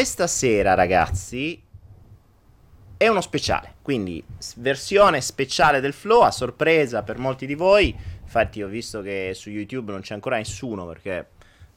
[0.00, 1.62] questa sera, ragazzi,
[2.96, 3.74] è uno speciale.
[3.82, 4.24] Quindi,
[4.56, 7.94] versione speciale del flow a sorpresa per molti di voi.
[8.22, 11.26] Infatti, ho visto che su YouTube non c'è ancora nessuno perché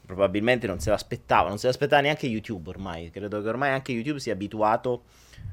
[0.06, 1.50] probabilmente non se l'aspettava.
[1.50, 3.10] Non se l'aspettava neanche YouTube ormai.
[3.10, 5.04] Credo che ormai anche YouTube sia abituato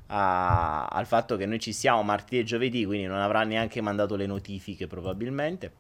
[0.07, 2.85] a, al fatto che noi ci siamo martedì e giovedì.
[2.85, 5.73] Quindi non avrà neanche mandato le notifiche, probabilmente.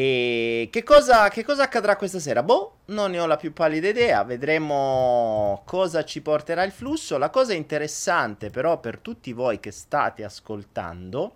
[0.00, 2.44] E che cosa, che cosa accadrà questa sera?
[2.44, 7.18] Boh, non ne ho la più pallida idea, vedremo cosa ci porterà il flusso.
[7.18, 11.34] La cosa interessante però per tutti voi che state ascoltando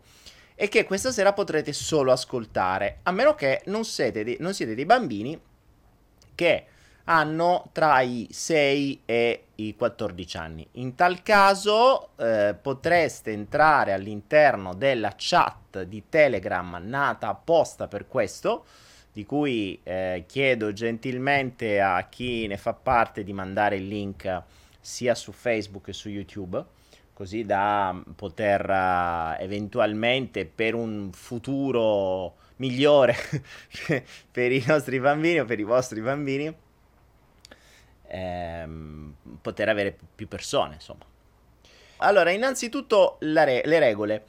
[0.54, 4.76] è che questa sera potrete solo ascoltare, a meno che non siete, dei, non siete
[4.76, 5.40] dei bambini
[6.36, 6.66] che
[7.04, 10.66] hanno tra i 6 e i 14 anni.
[10.72, 18.64] In tal caso eh, potreste entrare all'interno della chat di Telegram nata apposta per questo,
[19.12, 24.42] di cui eh, chiedo gentilmente a chi ne fa parte di mandare il link
[24.80, 26.64] sia su Facebook che su YouTube,
[27.12, 33.14] così da poter uh, eventualmente per un futuro migliore
[34.30, 36.52] per i nostri bambini o per i vostri bambini
[38.12, 41.04] ehm, poter avere più persone, insomma.
[41.98, 44.24] Allora, innanzitutto re- le regole.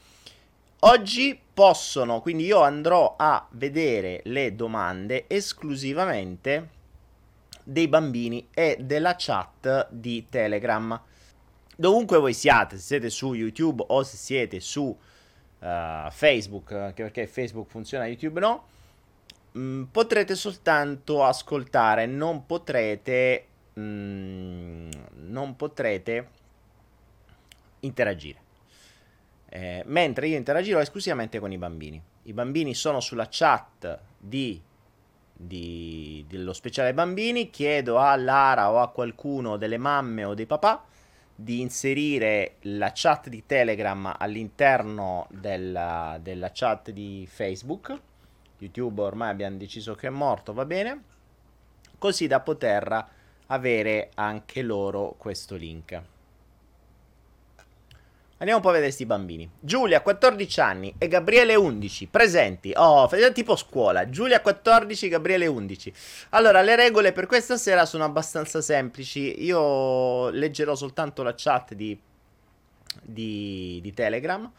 [0.80, 6.70] Oggi possono, quindi io andrò a vedere le domande esclusivamente
[7.64, 11.00] dei bambini e della chat di Telegram.
[11.76, 17.28] Dovunque voi siate, se siete su YouTube o se siete su uh, Facebook, anche perché
[17.28, 18.68] Facebook funziona, YouTube no,
[19.54, 23.48] mh, mm, potrete soltanto ascoltare, non potrete
[23.80, 26.30] mm, non potrete
[27.82, 28.42] interagire.
[29.50, 32.02] Eh, mentre io interagirò esclusivamente con i bambini.
[32.24, 34.60] I bambini sono sulla chat di,
[35.32, 37.50] di, dello speciale bambini.
[37.50, 40.86] Chiedo a Lara o a qualcuno delle mamme o dei papà
[41.36, 48.00] di inserire la chat di Telegram all'interno della, della chat di Facebook.
[48.58, 51.04] YouTube ormai abbiamo deciso che è morto, va bene?
[51.98, 53.08] Così da poter
[53.54, 56.02] avere anche loro questo link.
[58.44, 59.50] Andiamo un po' a vedere questi bambini.
[59.58, 62.74] Giulia, 14 anni, e Gabriele, 11, presenti.
[62.76, 64.10] Oh, tipo scuola.
[64.10, 65.94] Giulia, 14, Gabriele, 11.
[66.32, 69.44] Allora, le regole per questa sera sono abbastanza semplici.
[69.46, 71.98] Io leggerò soltanto la chat di,
[73.02, 74.52] di, di Telegram.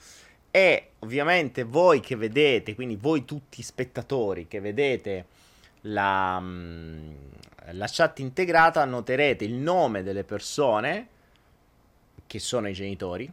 [0.51, 5.27] E ovviamente voi che vedete, quindi voi tutti spettatori che vedete
[5.87, 7.11] la, mm,
[7.73, 11.09] la chat integrata noterete il nome delle persone
[12.27, 13.31] che sono i genitori.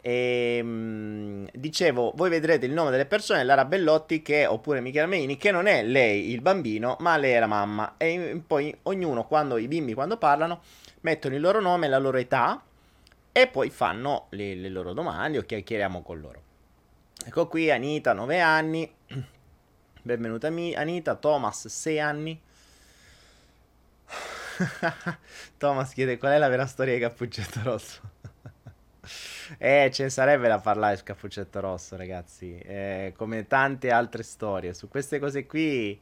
[0.00, 5.36] E mh, dicevo, voi vedrete il nome delle persone, Lara Bellotti che, oppure Michela Meini,
[5.36, 7.94] che non è lei il bambino, ma lei è la mamma.
[7.96, 10.60] E poi ognuno, quando i bimbi quando parlano,
[11.02, 12.62] mettono il loro nome la loro età
[13.32, 16.42] e poi fanno le, le loro domande o chiacchieriamo con loro.
[17.24, 18.90] Ecco qui Anita, 9 anni.
[20.08, 22.40] Benvenuta Anita, Thomas, 6 anni.
[25.58, 28.00] Thomas chiede qual è la vera storia di Cappuccetto Rosso.
[29.58, 32.58] eh, ce ne sarebbe da parlare su Cappuccetto Rosso, ragazzi.
[32.58, 34.72] Eh, come tante altre storie.
[34.72, 36.00] Su queste cose qui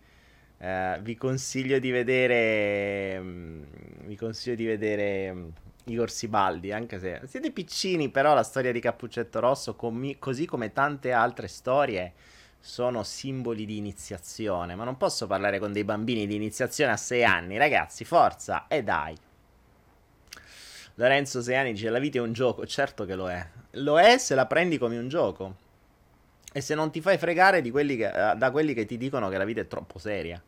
[0.59, 3.19] eh, vi consiglio di vedere.
[3.19, 3.63] Mm,
[4.05, 5.33] vi consiglio di vedere.
[5.33, 5.49] Mm,
[5.87, 10.73] Igor Sibaldi, anche se siete piccini, però la storia di Cappuccetto Rosso, com- così come
[10.73, 12.13] tante altre storie,
[12.67, 17.25] sono simboli di iniziazione, ma non posso parlare con dei bambini di iniziazione a 6
[17.25, 19.17] anni, ragazzi, forza, e dai.
[20.95, 23.47] Lorenzo 6 anni dice la vita è un gioco, certo che lo è.
[23.75, 25.55] Lo è se la prendi come un gioco.
[26.53, 29.39] E se non ti fai fregare quelli che, eh, da quelli che ti dicono che
[29.39, 30.43] la vita è troppo seria.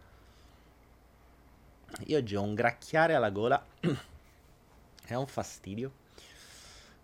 [2.07, 3.65] Io oggi ho un gracchiare alla gola.
[5.07, 5.93] è un fastidio.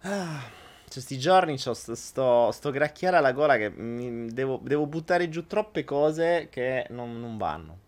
[0.00, 0.63] Ah.
[0.94, 5.44] Questi giorni ho sto, sto, sto gracchiare alla gola che mi, devo, devo, buttare giù
[5.48, 7.78] troppe cose che non, non vanno.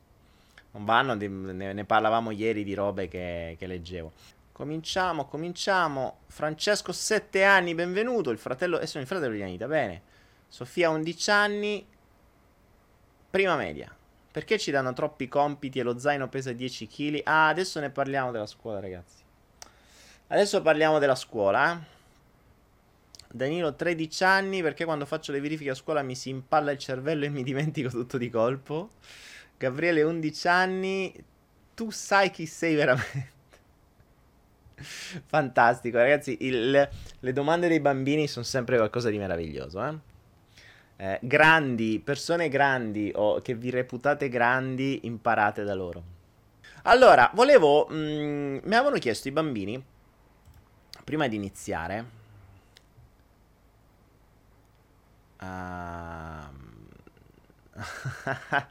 [0.73, 4.13] Non vanno, ne, ne, parlavamo ieri di robe che, che leggevo.
[4.51, 6.19] Cominciamo, cominciamo.
[6.27, 8.31] Francesco, 7 anni, benvenuto.
[8.31, 10.03] Il fratello, e sono il fratello di Anita, bene.
[10.49, 11.87] Sofia, 11 anni.
[13.31, 13.95] Prima media.
[14.33, 17.21] Perché ci danno troppi compiti e lo zaino pesa 10 kg?
[17.23, 19.23] Ah, adesso ne parliamo della scuola, ragazzi.
[20.27, 21.96] Adesso parliamo della scuola, eh.
[23.37, 27.27] Danilo 13 anni perché quando faccio le verifiche a scuola mi si impalla il cervello
[27.27, 28.93] e mi dimentico tutto di colpo.
[29.59, 31.25] Gabriele 11 anni,
[31.75, 33.35] tu sai chi sei veramente.
[35.27, 36.37] Fantastico, ragazzi.
[36.41, 36.89] Il,
[37.21, 39.85] le domande dei bambini sono sempre qualcosa di meraviglioso.
[39.85, 39.95] Eh?
[40.99, 46.03] Eh, grandi, persone grandi o che vi reputate grandi, imparate da loro.
[46.85, 47.89] Allora, volevo...
[47.93, 49.83] Mm, mi avevano chiesto i bambini,
[51.05, 52.25] prima di iniziare...
[55.47, 56.55] Uh...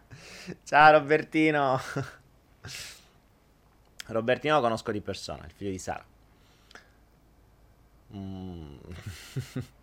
[0.63, 1.80] Ciao Robertino.
[4.07, 6.04] Robertino lo conosco di persona, il figlio di Sara.
[8.16, 8.75] Mm.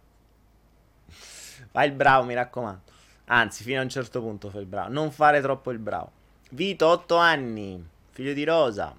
[1.71, 2.83] Fai il bravo, mi raccomando.
[3.27, 4.93] Anzi, fino a un certo punto fai il bravo.
[4.93, 6.11] Non fare troppo il bravo.
[6.51, 8.95] Vito, 8 anni, figlio di Rosa.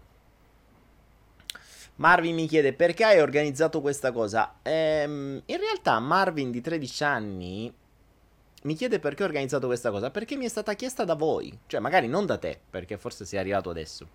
[1.98, 4.56] Marvin mi chiede perché hai organizzato questa cosa.
[4.64, 7.74] Ehm, in realtà Marvin di 13 anni
[8.64, 10.12] mi chiede perché ho organizzato questa cosa.
[10.12, 11.58] Perché mi è stata chiesta da voi.
[11.68, 14.08] Cioè, magari non da te, perché forse sei arrivato adesso.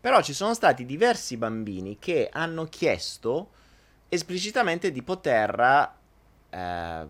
[0.00, 3.50] Però ci sono stati diversi bambini che hanno chiesto
[4.08, 5.90] esplicitamente di poter...
[6.50, 7.06] Eh,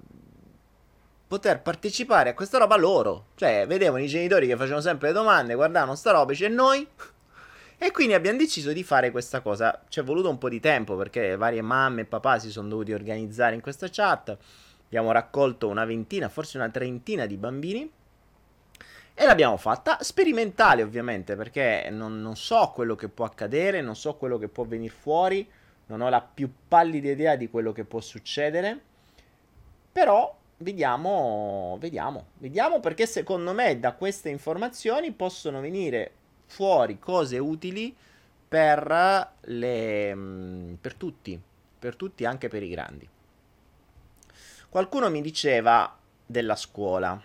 [1.30, 3.26] poter partecipare a questa roba loro.
[3.36, 6.84] Cioè, vedevano i genitori che facevano sempre le domande, guardavano sta roba e dice noi.
[7.78, 9.80] E quindi abbiamo deciso di fare questa cosa.
[9.88, 12.92] Ci è voluto un po' di tempo perché varie mamme e papà si sono dovuti
[12.92, 14.36] organizzare in questa chat.
[14.90, 17.88] Abbiamo raccolto una ventina, forse una trentina di bambini.
[19.14, 24.16] E l'abbiamo fatta sperimentale, ovviamente, perché non, non so quello che può accadere, non so
[24.16, 25.48] quello che può venire fuori,
[25.86, 28.80] non ho la più pallida idea di quello che può succedere.
[29.92, 36.10] Però vediamo, vediamo, vediamo perché secondo me da queste informazioni possono venire
[36.46, 37.94] fuori cose utili
[38.48, 41.40] per, le, mm, per tutti,
[41.78, 43.08] per tutti anche per i grandi.
[44.70, 47.20] Qualcuno mi diceva della scuola.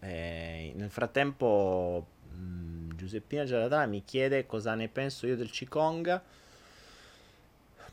[0.00, 6.20] Eh, nel frattempo mh, mm, Giuseppina Gelatana mi chiede cosa ne penso io del Qigong.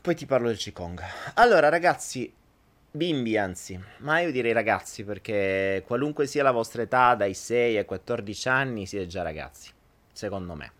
[0.00, 1.00] Poi ti parlo del Qigong.
[1.34, 2.34] Allora ragazzi,
[2.90, 7.84] Bimbi, anzi, ma io direi ragazzi, perché qualunque sia la vostra età, dai 6 ai
[7.84, 9.70] 14 anni, siete già ragazzi,
[10.10, 10.79] secondo me.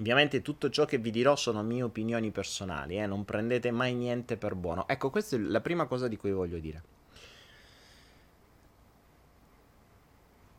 [0.00, 3.06] Ovviamente tutto ciò che vi dirò sono mie opinioni personali, eh?
[3.06, 4.88] non prendete mai niente per buono.
[4.88, 6.82] Ecco, questa è la prima cosa di cui voglio dire.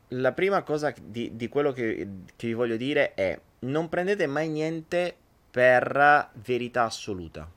[0.10, 4.50] La prima cosa di, di quello che, che vi voglio dire è non prendete mai
[4.50, 5.16] niente
[5.50, 7.50] per verità assoluta.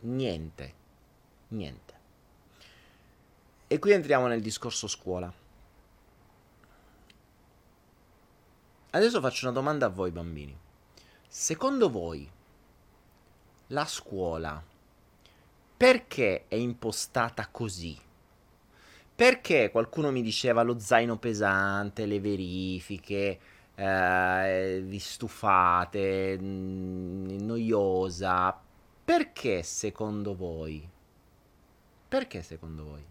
[0.00, 0.82] Niente
[1.54, 1.92] niente.
[3.66, 5.32] E qui entriamo nel discorso scuola.
[8.90, 10.56] Adesso faccio una domanda a voi bambini.
[11.36, 12.30] Secondo voi
[13.66, 14.62] la scuola
[15.76, 17.98] perché è impostata così?
[19.16, 23.40] Perché qualcuno mi diceva lo zaino pesante, le verifiche,
[23.74, 28.56] eh, vi stufate, mh, mm, noiosa?
[29.04, 30.88] Perché secondo voi?
[32.06, 33.04] Perché secondo voi?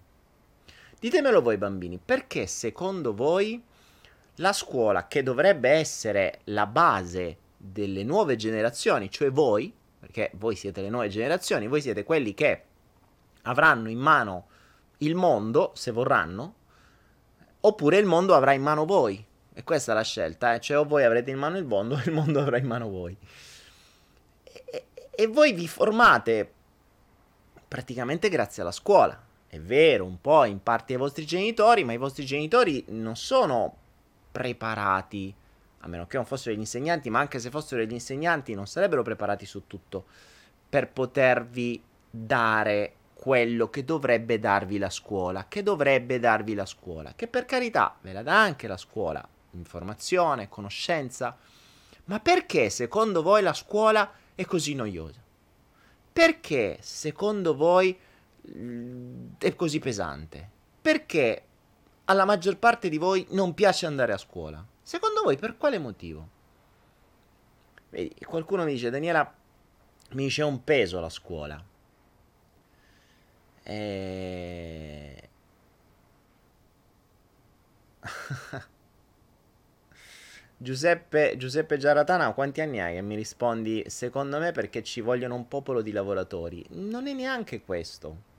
[0.98, 3.62] Ditemelo voi bambini, perché secondo voi
[4.36, 10.82] la scuola che dovrebbe essere la base delle nuove generazioni, cioè voi, perché voi siete
[10.82, 12.64] le nuove generazioni, voi siete quelli che
[13.44, 14.48] avranno in mano
[14.98, 16.56] il mondo, se vorranno,
[17.62, 19.26] oppure il mondo avrà in mano voi.
[19.56, 20.60] E questa è la scelta, eh?
[20.60, 23.16] cioè o voi avrete in mano il mondo o il mondo avrà in mano voi.
[24.44, 26.52] E, e voi vi formate
[27.68, 29.18] praticamente grazie alla scuola.
[29.48, 33.78] È vero, un po' in parte ai vostri genitori, ma i vostri genitori non sono
[34.32, 35.34] preparati,
[35.84, 39.04] a meno che non fossero gli insegnanti, ma anche se fossero gli insegnanti non sarebbero
[39.04, 40.06] preparati su tutto
[40.70, 47.28] per potervi dare quello che dovrebbe darvi la scuola, che dovrebbe darvi la scuola, che
[47.28, 51.38] per carità ve la dà anche la scuola, informazione, conoscenza,
[52.06, 55.22] ma perché secondo voi la scuola è così noiosa?
[56.12, 57.98] Perché secondo voi
[58.58, 60.50] mm, è così pesante?
[60.82, 61.44] Perché
[62.06, 64.66] alla maggior parte di voi non piace andare a scuola?
[64.84, 66.30] Secondo voi per quale motivo?
[67.90, 69.34] Vedi, qualcuno mi dice, Daniela,
[70.12, 71.64] mi dice un peso la scuola.
[73.64, 75.30] E...
[80.58, 82.98] Giuseppe, Giuseppe Giaratana, quanti anni hai?
[82.98, 86.66] E mi rispondi, secondo me perché ci vogliono un popolo di lavoratori.
[86.72, 88.32] Non è neanche questo.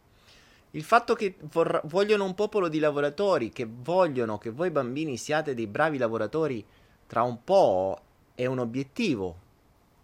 [0.75, 5.55] Il fatto che vor- vogliono un popolo di lavoratori, che vogliono che voi bambini siate
[5.55, 6.65] dei bravi lavoratori
[7.07, 8.01] tra un po',
[8.35, 9.39] è un obiettivo.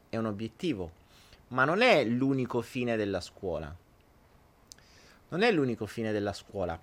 [0.09, 0.93] È un obiettivo.
[1.49, 3.75] Ma non è l'unico fine della scuola.
[5.31, 6.79] Non è l'unico fine della scuola.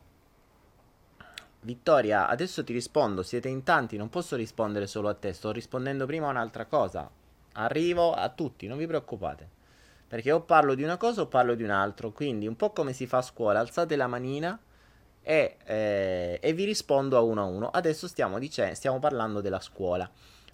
[1.61, 6.05] Vittoria, adesso ti rispondo, siete in tanti, non posso rispondere solo a te, sto rispondendo
[6.05, 7.09] prima a un'altra cosa.
[7.53, 9.56] Arrivo a tutti, non vi preoccupate.
[10.07, 12.93] Perché o parlo di una cosa o parlo di un altro, quindi un po' come
[12.93, 14.57] si fa a scuola, alzate la manina
[15.21, 17.69] e, eh, e vi rispondo a uno a uno.
[17.69, 20.09] Adesso stiamo, dicendo, stiamo parlando della scuola.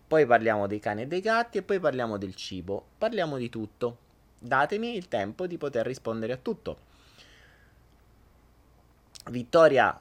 [0.07, 2.83] poi parliamo dei cani e dei gatti e poi parliamo del cibo.
[2.97, 3.97] Parliamo di tutto.
[4.39, 6.77] Datemi il tempo di poter rispondere a tutto.
[9.29, 9.97] Vittoria,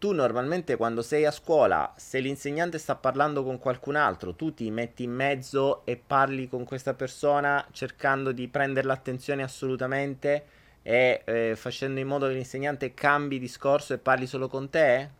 [0.00, 4.70] tu normalmente quando sei a scuola, se l'insegnante sta parlando con qualcun altro, tu ti
[4.70, 10.44] metti in mezzo e parli con questa persona cercando di prendere l'attenzione assolutamente
[10.82, 15.10] e eh, facendo in modo che l'insegnante cambi discorso e parli solo con te?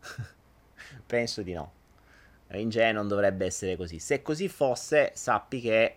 [1.06, 1.72] Penso di no
[2.58, 3.98] in genere non dovrebbe essere così.
[3.98, 5.96] Se così fosse, sappi che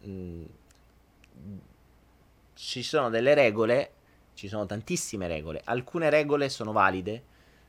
[0.00, 1.58] mh, mm,
[2.54, 3.90] ci sono delle regole,
[4.34, 5.62] ci sono tantissime regole.
[5.64, 7.22] Alcune regole sono valide,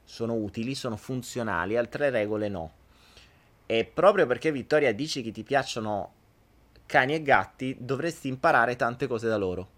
[0.03, 2.71] sono utili, sono funzionali, altre regole no.
[3.65, 6.11] E proprio perché Vittoria dici che ti piacciono
[6.85, 9.69] cani e gatti, dovresti imparare tante cose da loro.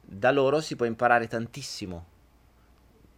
[0.00, 2.12] Da loro si può imparare tantissimo.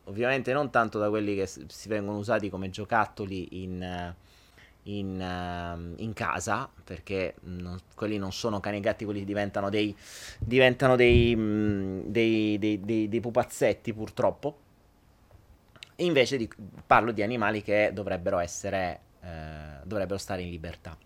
[0.05, 4.15] Ovviamente non tanto da quelli che si vengono usati come giocattoli in, uh,
[4.88, 9.97] in casa, perché non, quelli non sono cani e gatti, quelli diventano dei,
[10.38, 14.59] diventano dei, mh, mm, dei, dei, dei, dei pupazzetti purtroppo.
[15.97, 16.49] E invece di,
[16.87, 20.97] parlo di animali che dovrebbero essere, eh, dovrebbero stare in libertà.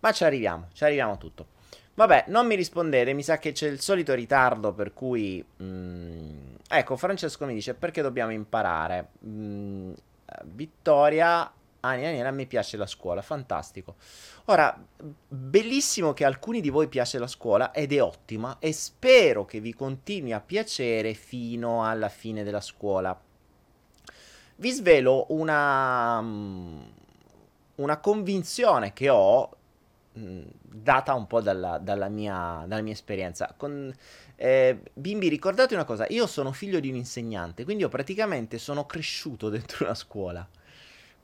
[0.00, 1.46] Ma ci arriviamo, ci arriviamo a tutto.
[1.94, 5.42] Vabbè, non mi rispondete, mi sa che c'è il solito ritardo per cui...
[5.56, 9.10] Mh, mm, ecco, Francesco mi dice perché dobbiamo imparare.
[9.20, 9.92] Mh, mm,
[10.44, 11.50] Vittoria
[11.84, 13.96] Ani, Ani, a me piace la scuola, fantastico.
[14.46, 14.74] Ora,
[15.28, 19.74] bellissimo che alcuni di voi piace la scuola ed è ottima e spero che vi
[19.74, 23.18] continui a piacere fino alla fine della scuola.
[24.56, 26.82] Vi svelo una, mm,
[27.76, 29.50] una convinzione che ho
[30.18, 33.52] mm, data un po' dalla, dalla, mia, dalla mia, esperienza.
[33.56, 33.92] Con,
[34.36, 38.86] eh, bimbi, ricordate una cosa, io sono figlio di un insegnante, quindi io praticamente sono
[38.86, 40.48] cresciuto dentro una scuola.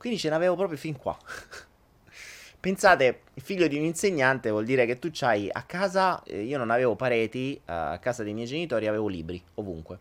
[0.01, 1.15] Quindi ce n'avevo proprio fin qua.
[2.59, 6.71] Pensate, figlio di un insegnante vuol dire che tu c'hai a casa, eh, io non
[6.71, 9.99] avevo pareti, eh, a casa dei miei genitori avevo libri, ovunque.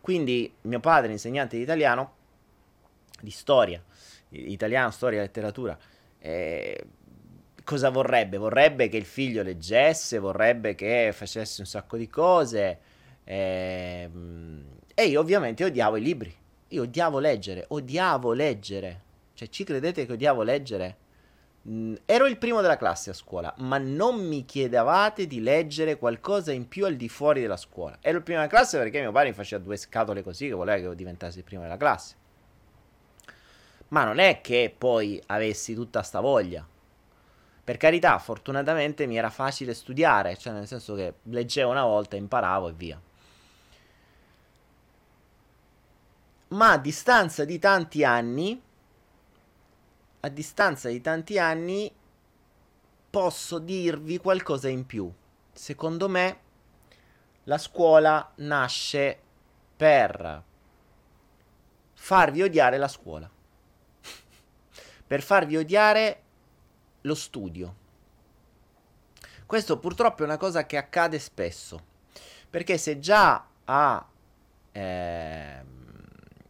[0.00, 2.14] Quindi mio padre, insegnante di italiano,
[3.20, 3.78] di storia,
[4.30, 5.78] italiano, storia, letteratura,
[6.18, 6.84] eh,
[7.62, 8.38] cosa vorrebbe?
[8.38, 12.78] Vorrebbe che il figlio leggesse, vorrebbe che facesse un sacco di cose.
[13.22, 14.10] Eh,
[14.94, 16.34] e io ovviamente odiavo i libri.
[16.68, 19.04] Io odiavo leggere, odiavo leggere.
[19.36, 20.96] Cioè, ci credete che odiavo leggere?
[21.68, 26.52] Mm, ero il primo della classe a scuola, ma non mi chiedevate di leggere qualcosa
[26.52, 27.98] in più al di fuori della scuola.
[28.00, 30.78] Ero il primo della classe perché mio padre mi faceva due scatole così che voleva
[30.78, 32.14] che io diventassi il primo della classe.
[33.88, 36.66] Ma non è che poi avessi tutta sta voglia.
[37.62, 42.68] Per carità, fortunatamente mi era facile studiare, cioè nel senso che leggevo una volta, imparavo
[42.68, 43.00] e via.
[46.48, 48.62] Ma a distanza di tanti anni
[50.26, 51.92] a distanza di tanti anni
[53.08, 55.10] posso dirvi qualcosa in più.
[55.52, 56.40] Secondo me
[57.44, 59.18] la scuola nasce
[59.76, 60.42] per
[61.94, 63.30] farvi odiare la scuola,
[65.06, 66.22] per farvi odiare
[67.02, 67.84] lo studio.
[69.46, 71.80] Questo purtroppo è una cosa che accade spesso,
[72.50, 74.08] perché se già a...
[74.72, 75.75] Eh,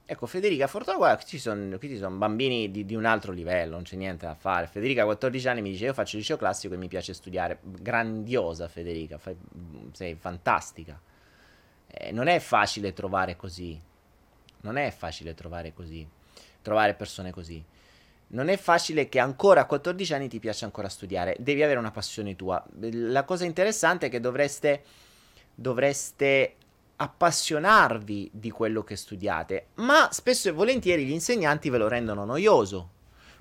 [0.09, 3.83] Ecco, Federica Fortuna, guarda, qui ci sono, sono bambini di, di, un altro livello, non
[3.83, 4.69] c'è niente da fare.
[4.69, 7.59] Federica, a 14 anni, mi dice: Io faccio liceo classico e mi piace studiare.
[7.61, 9.37] Grandiosa, Federica, fai,
[9.91, 11.01] sei fantastica.
[11.89, 13.81] Eh, non è facile trovare così.
[14.61, 16.09] Non è facile trovare così.
[16.63, 17.65] Trovare persone così.
[18.29, 21.35] Non è facile che ancora a 14 anni ti piaccia ancora studiare.
[21.41, 22.65] Devi avere una passione tua.
[22.79, 24.85] La cosa interessante è che dovreste.
[25.53, 26.57] Dovreste
[26.97, 32.91] appassionarvi di quello che studiate, ma spesso e volentieri gli insegnanti ve lo rendono noioso.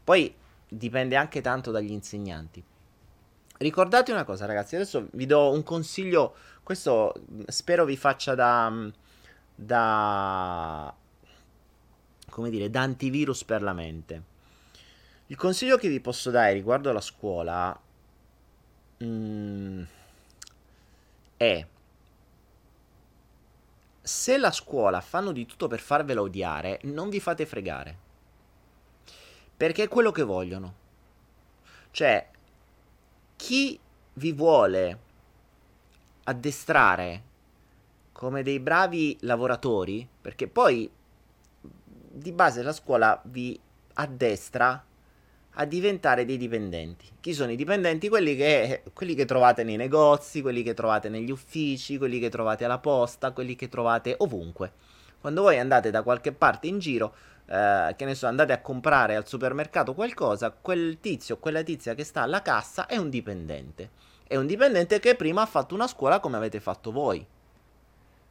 [0.04, 0.34] Poi
[0.68, 2.64] dipende anche tanto dagli insegnanti.
[3.58, 7.14] Ricordate una cosa, ragazzi, adesso vi do un consiglio, questo
[7.48, 8.92] spero vi faccia da
[9.56, 10.94] da
[12.30, 14.24] come dire, da antivirus per la mente.
[15.28, 17.80] Il consiglio che vi posso dare riguardo alla scuola
[19.02, 19.84] mm,
[21.38, 21.66] è
[24.06, 27.98] se la scuola fanno di tutto per farvela odiare, non vi fate fregare.
[29.58, 30.76] Perché è quello che vogliono.
[31.90, 32.30] Cioè,
[33.36, 33.80] chi
[34.14, 35.00] vi vuole
[36.26, 37.24] addestrare
[38.12, 40.90] come dei bravi lavoratori, perché poi
[41.62, 43.60] di base la scuola vi
[43.94, 44.86] addestra
[45.56, 47.10] a diventare dei dipendenti.
[47.20, 48.10] Chi sono i dipendenti?
[48.10, 52.66] Quelli che, quelli che, trovate nei negozi, quelli che trovate negli uffici, quelli che trovate
[52.66, 54.72] alla posta, quelli che trovate ovunque.
[55.20, 57.16] Quando voi andate da qualche parte in giro,
[57.48, 62.04] eh, che ne so, andate a comprare al supermercato qualcosa, quel tizio quella tizia che
[62.04, 63.90] sta alla cassa è un dipendente.
[64.28, 67.26] È un dipendente che prima ha fatto una scuola come avete fatto voi.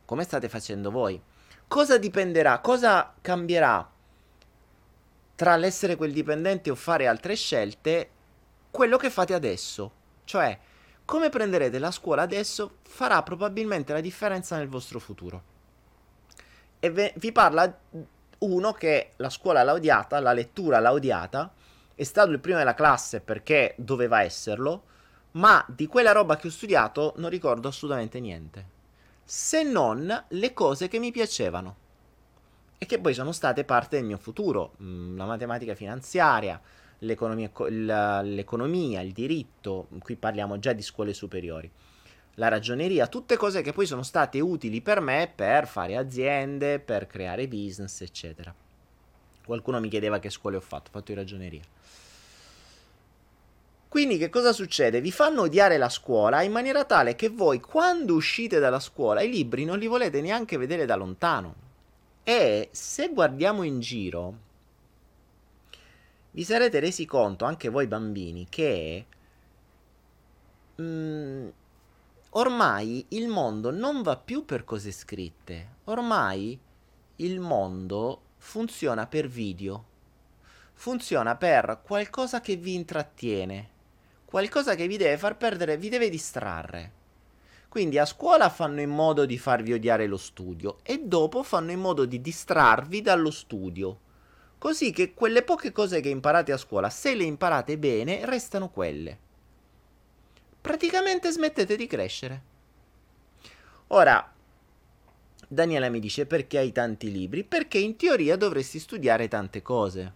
[0.04, 1.20] Come state facendo voi.
[1.66, 2.58] Cosa dipenderà?
[2.58, 3.90] Cosa cambierà
[5.34, 8.10] tra l'essere quel dipendente o fare altre scelte?
[8.70, 9.92] Quello che fate adesso.
[10.24, 10.58] Cioè,
[11.04, 15.42] come prenderete la scuola adesso farà probabilmente la differenza nel vostro futuro.
[16.80, 17.78] E ve- vi parla
[18.38, 21.52] uno che la scuola l'ha odiata, la lettura l'ha odiata,
[21.94, 24.84] è stato il primo della classe perché doveva esserlo,
[25.32, 28.72] ma di quella roba che ho studiato non ricordo assolutamente niente.
[29.24, 31.82] Se non le cose che mi piacevano
[32.78, 36.60] e che poi sono state parte del mio futuro, mm, la matematica finanziaria,
[36.98, 37.50] l'economia,
[38.22, 41.70] l'economia, il diritto, qui parliamo già di scuole superiori
[42.36, 47.06] la ragioneria, tutte cose che poi sono state utili per me per fare aziende, per
[47.06, 48.54] creare business, eccetera.
[49.44, 51.62] Qualcuno mi chiedeva che scuole ho fatto, ho fatto di ragioneria.
[53.88, 55.00] Quindi che cosa succede?
[55.00, 59.30] Vi fanno odiare la scuola in maniera tale che voi quando uscite dalla scuola i
[59.30, 61.63] libri non li volete neanche vedere da lontano.
[62.26, 64.38] E se guardiamo in giro,
[66.30, 69.06] vi sarete resi conto, anche voi bambini, che...
[70.80, 71.48] Mm,
[72.30, 76.58] ormai il mondo non va più per cose scritte, ormai
[77.16, 79.84] il mondo funziona per video,
[80.72, 83.70] funziona per qualcosa che vi intrattiene,
[84.24, 87.02] qualcosa che vi deve far perdere, vi deve distrarre.
[87.74, 91.80] Quindi a scuola fanno in modo di farvi odiare lo studio e dopo fanno in
[91.80, 93.98] modo di distrarvi dallo studio.
[94.58, 99.18] Così che quelle poche cose che imparate a scuola, se le imparate bene, restano quelle
[100.64, 102.42] praticamente smettete di crescere.
[103.88, 104.32] Ora,
[105.46, 107.44] Daniela mi dice perché hai tanti libri?
[107.44, 110.12] Perché in teoria dovresti studiare tante cose.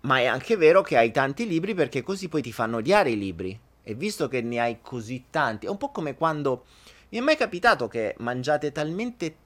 [0.00, 3.18] Ma è anche vero che hai tanti libri perché così poi ti fanno odiare i
[3.18, 3.58] libri.
[3.82, 6.64] E visto che ne hai così tanti, è un po' come quando
[7.08, 9.36] mi è mai capitato che mangiate talmente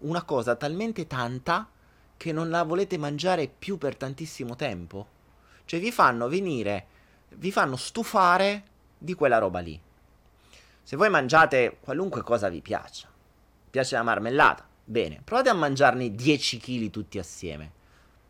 [0.00, 1.68] una cosa talmente tanta
[2.16, 5.06] che non la volete mangiare più per tantissimo tempo.
[5.64, 6.86] Cioè vi fanno venire
[7.36, 8.62] vi fanno stufare
[8.98, 9.80] di quella roba lì.
[10.82, 13.08] Se voi mangiate qualunque cosa vi piaccia,
[13.70, 17.82] piace la marmellata, bene, provate a mangiarne 10 kg tutti assieme.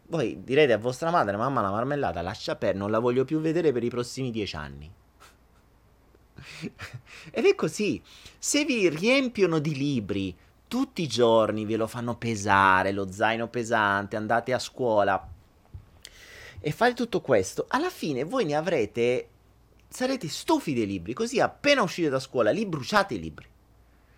[0.07, 3.72] Voi direte a vostra madre, mamma la marmellata lascia per, non la voglio più vedere
[3.72, 4.92] per i prossimi 10 anni.
[7.31, 8.03] Ed è così,
[8.38, 10.37] se vi riempiono di libri
[10.68, 15.29] tutti i giorni, ve lo fanno pesare, lo zaino pesante, andate a scuola,
[16.66, 19.29] e fate tutto questo, alla fine voi ne avrete.
[19.87, 23.47] Sarete stufi dei libri, così appena uscite da scuola li bruciate i libri.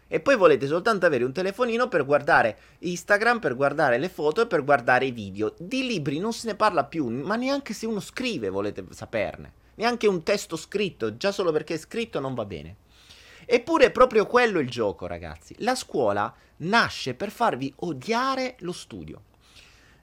[0.07, 4.47] E poi volete soltanto avere un telefonino per guardare Instagram, per guardare le foto e
[4.47, 5.55] per guardare i video.
[5.59, 9.53] Di libri non se ne parla più, ma neanche se uno scrive volete saperne.
[9.77, 12.77] Neanche un testo scritto, già solo perché è scritto non va bene.
[13.47, 15.55] Eppure è proprio quello il gioco, ragazzi.
[15.59, 19.23] La scuola nasce per farvi odiare lo studio.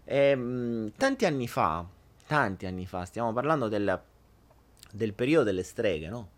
[0.05, 1.85] Ehm, tanti anni fa,
[2.25, 4.01] tanti anni fa, stiamo parlando del,
[4.91, 6.31] del periodo delle streghe, no?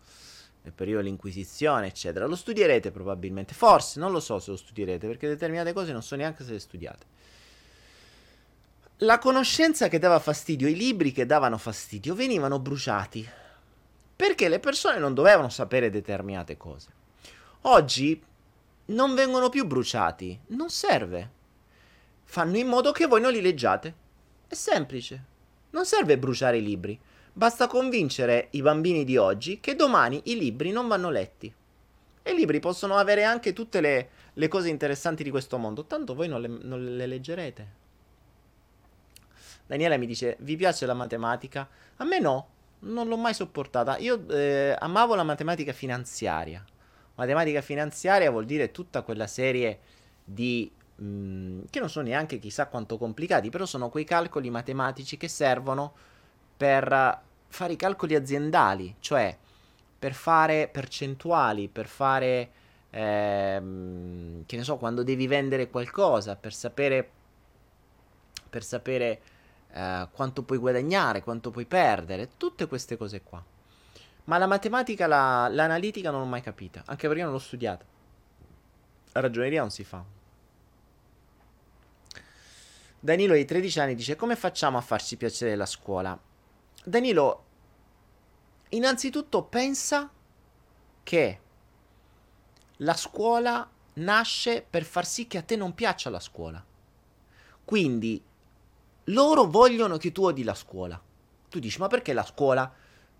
[0.62, 2.26] Del periodo dell'Inquisizione, eccetera.
[2.26, 6.16] Lo studierete probabilmente, forse, non lo so se lo studierete, perché determinate cose non so
[6.16, 7.06] neanche se le studiate.
[9.00, 13.28] La conoscenza che dava fastidio, i libri che davano fastidio, venivano bruciati.
[14.16, 16.88] Perché le persone non dovevano sapere determinate cose.
[17.62, 18.18] Oggi
[18.86, 21.30] non vengono più bruciati, non serve.
[22.24, 23.94] Fanno in modo che voi non li leggiate.
[24.48, 25.24] È semplice.
[25.72, 26.98] Non serve bruciare i libri,
[27.34, 31.52] basta convincere i bambini di oggi che domani i libri non vanno letti.
[32.22, 36.14] E i libri possono avere anche tutte le, le cose interessanti di questo mondo, tanto
[36.14, 37.84] voi non le, non le leggerete.
[39.66, 41.68] Daniela mi dice, vi piace la matematica?
[41.96, 42.48] A me no,
[42.80, 43.96] non l'ho mai sopportata.
[43.98, 46.64] Io eh, amavo la matematica finanziaria.
[47.14, 49.78] Matematica finanziaria vuol dire tutta quella serie
[50.22, 50.70] di
[51.02, 55.92] Mm, che non sono neanche chissà quanto complicati, però sono quei calcoli matematici che servono
[56.56, 59.36] per fare i calcoli aziendali, cioè
[59.98, 62.50] per fare percentuali, per fare,
[62.90, 67.10] ehm, che ne so, quando devi vendere qualcosa, per sapere,
[68.48, 69.20] per sapere
[69.76, 73.44] eh, quanto puoi guadagnare, quanto puoi perdere, tutte queste cose qua.
[74.24, 77.84] Ma la matematica, la, l'analitica non l'ho mai capita, anche perché non l'ho studiata.
[79.12, 80.02] La ragioneria non si fa.
[82.98, 86.18] Danilo di 13 anni dice come facciamo a farci piacere la scuola?
[86.82, 87.44] Danilo,
[88.70, 90.10] innanzitutto pensa
[91.02, 91.40] che
[92.78, 96.64] la scuola nasce per far sì che a te non piaccia la scuola.
[97.64, 98.22] Quindi
[99.10, 101.00] loro vogliono che tu odi la scuola.
[101.48, 102.72] Tu dici, ma perché la scuola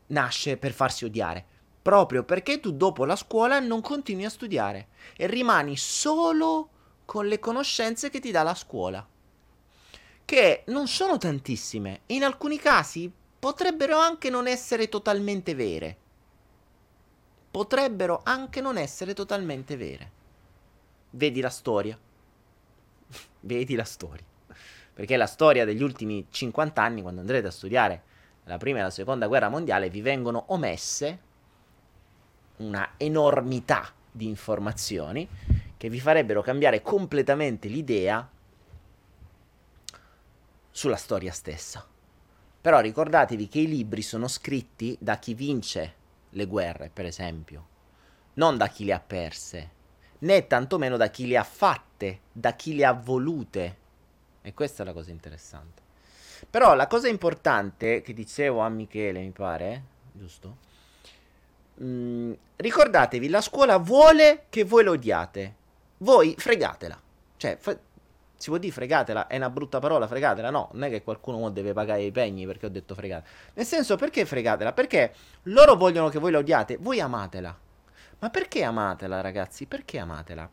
[0.08, 1.44] nasce per farsi odiare?
[1.82, 6.70] Proprio perché tu dopo la scuola non continui a studiare e rimani solo
[7.04, 9.06] con le conoscenze che ti dà la scuola.
[10.24, 15.96] Che non sono tantissime, in alcuni casi potrebbero anche non essere totalmente vere.
[17.48, 20.10] Potrebbero anche non essere totalmente vere.
[21.10, 21.96] Vedi la storia.
[23.40, 24.34] Vedi la storia.
[24.96, 28.02] Perché la storia degli ultimi 50 anni, quando andrete a studiare
[28.44, 31.18] la prima e la seconda guerra mondiale, vi vengono omesse
[32.56, 35.28] una enormità di informazioni
[35.76, 38.26] che vi farebbero cambiare completamente l'idea
[40.70, 41.86] sulla storia stessa.
[42.58, 45.94] Però ricordatevi che i libri sono scritti da chi vince
[46.30, 47.66] le guerre, per esempio,
[48.34, 49.70] non da chi le ha perse,
[50.20, 53.84] né tantomeno da chi le ha fatte, da chi le ha volute.
[54.46, 55.82] E questa è la cosa interessante.
[56.48, 59.82] Però la cosa importante che dicevo a Michele, mi pare,
[60.12, 60.58] giusto?
[61.82, 65.54] Mm, ricordatevi, la scuola vuole che voi lo odiate.
[65.96, 66.96] Voi fregatela.
[67.36, 67.76] Cioè, fa-
[68.36, 70.50] si può dire fregatela, è una brutta parola, fregatela.
[70.50, 73.34] No, non è che qualcuno deve pagare i pegni perché ho detto fregatela.
[73.54, 74.72] Nel senso, perché fregatela?
[74.72, 75.12] Perché
[75.44, 77.58] loro vogliono che voi la odiate, voi amatela.
[78.20, 79.66] Ma perché amatela, ragazzi?
[79.66, 80.48] Perché amatela?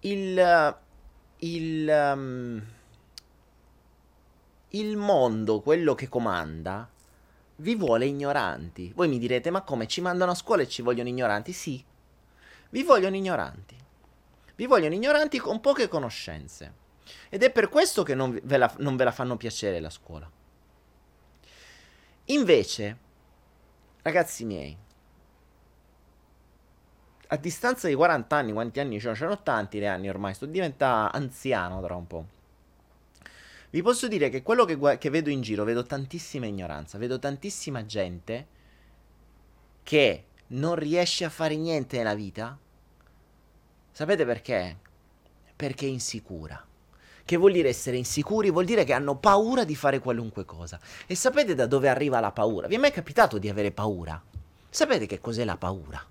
[0.00, 0.86] Il...
[1.38, 1.88] Il...
[1.88, 2.62] Um,
[4.72, 6.88] il mondo, quello che comanda,
[7.56, 8.92] vi vuole ignoranti.
[8.94, 11.52] Voi mi direte, ma come ci mandano a scuola e ci vogliono ignoranti?
[11.52, 11.82] Sì,
[12.70, 13.76] vi vogliono ignoranti.
[14.54, 16.86] Vi vogliono ignoranti con poche conoscenze.
[17.30, 20.30] Ed è per questo che non ve la, non ve la fanno piacere la scuola.
[22.26, 22.98] Invece,
[24.02, 24.76] ragazzi miei,
[27.30, 29.16] a distanza di 40 anni, quanti anni c'erano?
[29.16, 32.26] C'erano tanti anni ormai, sto diventando anziano tra un po'.
[33.70, 37.84] Vi posso dire che quello che, che vedo in giro, vedo tantissima ignoranza, vedo tantissima
[37.84, 38.46] gente
[39.82, 42.56] che non riesce a fare niente nella vita.
[43.92, 44.76] Sapete perché?
[45.54, 46.64] Perché è insicura.
[47.26, 48.50] Che vuol dire essere insicuri?
[48.50, 50.80] Vuol dire che hanno paura di fare qualunque cosa.
[51.06, 52.68] E sapete da dove arriva la paura?
[52.68, 54.18] Vi è mai capitato di avere paura?
[54.70, 56.02] Sapete che cos'è la paura?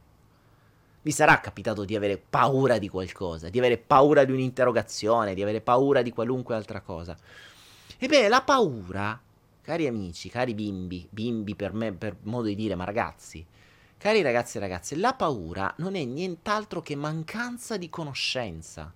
[1.07, 5.61] Vi sarà capitato di avere paura di qualcosa, di avere paura di un'interrogazione, di avere
[5.61, 7.15] paura di qualunque altra cosa.
[7.97, 9.17] Ebbene, la paura,
[9.61, 13.45] cari amici, cari bimbi, bimbi per me, per modo di dire, ma ragazzi,
[13.97, 18.91] cari ragazzi e ragazze, la paura non è nient'altro che mancanza di conoscenza.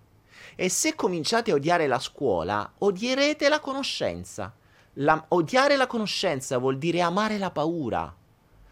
[0.53, 4.53] E se cominciate a odiare la scuola, odierete la conoscenza.
[4.95, 8.13] La, odiare la conoscenza vuol dire amare la paura.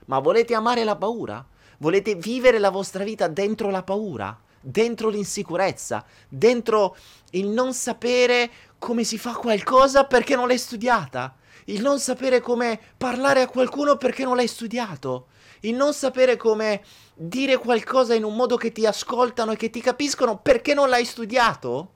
[0.08, 1.46] Ma volete amare la paura?
[1.80, 4.38] Volete vivere la vostra vita dentro la paura?
[4.60, 6.06] Dentro l'insicurezza?
[6.28, 6.98] Dentro
[7.32, 12.78] il non sapere come si fa qualcosa perché non l'hai studiata, il non sapere come
[12.98, 15.28] parlare a qualcuno perché non l'hai studiato,
[15.62, 16.84] il non sapere come
[17.16, 21.06] dire qualcosa in un modo che ti ascoltano e che ti capiscono perché non l'hai
[21.06, 21.94] studiato.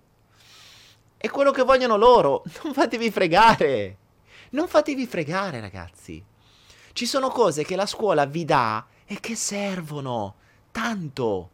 [1.18, 2.44] È quello che vogliono loro.
[2.64, 3.98] Non fatevi fregare.
[4.52, 6.24] Non fatevi fregare, ragazzi.
[6.94, 10.36] Ci sono cose che la scuola vi dà e che servono
[10.72, 11.50] tanto.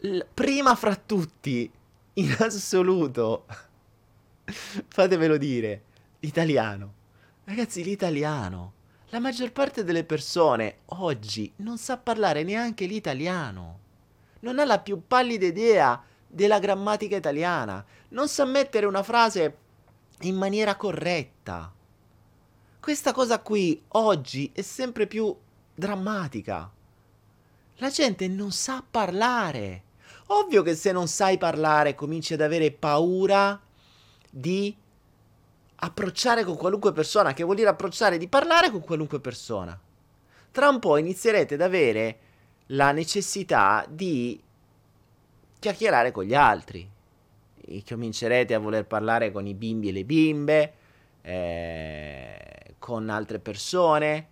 [0.00, 1.70] L- prima fra tutti,
[2.14, 3.46] in assoluto,
[4.88, 5.82] Fatevelo dire.
[6.20, 6.92] L'italiano.
[7.44, 8.72] Ragazzi, l'italiano.
[9.08, 13.78] La maggior parte delle persone oggi non sa parlare neanche l'italiano.
[14.40, 17.84] Non ha la più pallida idea della grammatica italiana.
[18.08, 19.56] Non sa mettere una frase
[20.20, 21.72] in maniera corretta.
[22.80, 25.34] Questa cosa qui oggi è sempre più
[25.74, 26.70] drammatica.
[27.76, 29.82] La gente non sa parlare.
[30.28, 33.60] Ovvio che se non sai parlare cominci ad avere paura
[34.30, 34.74] di
[35.76, 39.78] approcciare con qualunque persona, che vuol dire approcciare, di parlare con qualunque persona.
[40.50, 42.18] Tra un po' inizierete ad avere
[42.68, 44.40] la necessità di
[45.58, 46.88] chiacchierare con gli altri.
[47.66, 50.74] E comincerete a voler parlare con i bimbi e le bimbe,
[51.22, 54.28] eh, con altre persone.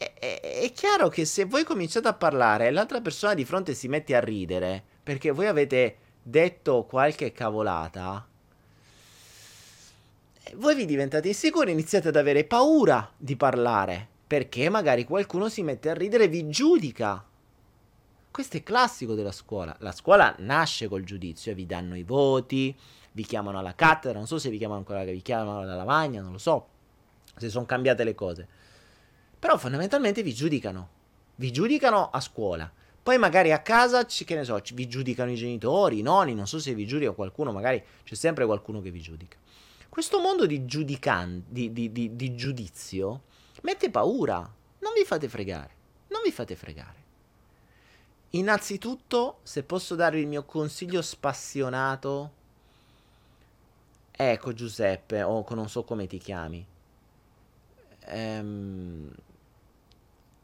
[0.00, 4.16] È, chiaro che se voi cominciate a parlare e l'altra persona di fronte si mette
[4.16, 8.26] a ridere perché voi avete detto qualche cavolata,
[10.54, 15.90] voi vi diventate insicuri, iniziate ad avere paura di parlare, perché magari qualcuno si mette
[15.90, 17.22] a ridere e vi giudica.
[18.30, 19.76] Questo è classico della scuola.
[19.80, 22.74] La scuola nasce col giudizio, vi danno i voti,
[23.12, 26.32] vi chiamano alla cattedra, non so se vi chiamano ancora, vi chiamano alla lavagna, non
[26.32, 26.68] lo so,
[27.36, 28.48] se sono cambiate le cose.
[29.40, 30.88] Però fondamentalmente vi giudicano,
[31.36, 32.70] vi giudicano a scuola.
[33.02, 36.58] Poi magari a casa, che ne so, vi giudicano i genitori, i nonni, non so
[36.58, 39.38] se vi giudica qualcuno, magari c'è sempre qualcuno che vi giudica.
[39.88, 43.22] Questo mondo di, giudican- di, di, di giudizio
[43.62, 44.36] mette paura.
[44.80, 45.70] Non vi fate fregare.
[46.08, 46.98] Non vi fate fregare.
[48.30, 52.32] Innanzitutto, se posso darvi il mio consiglio spassionato,
[54.12, 56.64] ecco Giuseppe, o non so come ti chiami.
[58.04, 59.12] Ehm,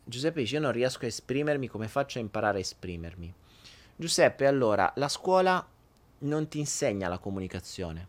[0.09, 3.35] Giuseppe dice: Io non riesco a esprimermi, come faccio a imparare a esprimermi?
[3.97, 5.67] Giuseppe, allora, la scuola
[6.19, 8.07] non ti insegna la comunicazione.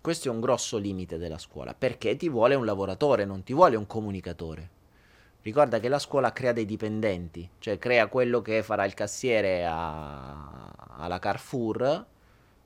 [0.00, 3.76] Questo è un grosso limite della scuola, perché ti vuole un lavoratore, non ti vuole
[3.76, 4.70] un comunicatore.
[5.42, 10.72] Ricorda che la scuola crea dei dipendenti, cioè crea quello che farà il cassiere a,
[10.96, 12.06] alla Carrefour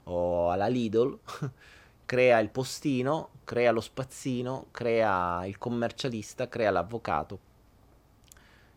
[0.05, 1.19] o alla Lidl,
[2.07, 7.51] crea il postino, crea lo spazzino, crea il commercialista, crea l'avvocato,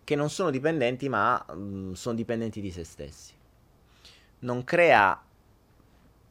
[0.05, 3.33] che non sono dipendenti ma mh, mm, sono dipendenti di se stessi.
[4.39, 5.21] Non crea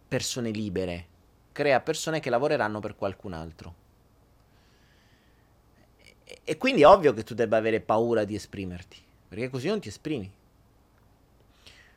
[0.09, 1.07] persone libere,
[1.53, 3.75] crea persone che lavoreranno per qualcun altro.
[6.25, 8.97] E, e quindi è ovvio che tu debba avere paura di esprimerti,
[9.29, 10.33] perché così non ti esprimi.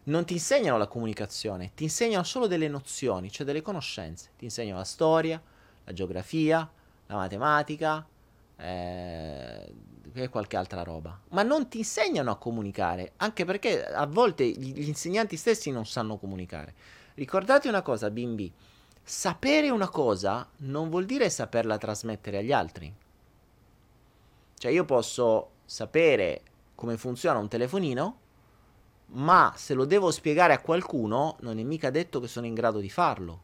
[0.05, 4.29] Non ti insegnano la comunicazione, ti insegnano solo delle nozioni, cioè delle conoscenze.
[4.37, 5.41] Ti insegnano la storia,
[5.83, 6.69] la geografia,
[7.07, 8.05] la matematica
[8.57, 9.73] eh,
[10.23, 11.19] e qualche altra roba.
[11.29, 16.17] Ma non ti insegnano a comunicare, anche perché a volte gli, insegnanti stessi non sanno
[16.17, 16.73] comunicare.
[17.15, 18.51] Ricordate una cosa, bimbi,
[19.03, 22.93] sapere una cosa non vuol dire saperla trasmettere agli altri.
[24.57, 26.41] Cioè io posso sapere
[26.75, 28.19] come funziona un telefonino,
[29.07, 32.79] ma se lo devo spiegare a qualcuno non è mica detto che sono in grado
[32.79, 33.41] di farlo.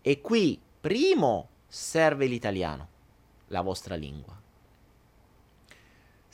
[0.00, 2.88] E qui, primo, serve l'italiano,
[3.48, 4.47] la vostra lingua.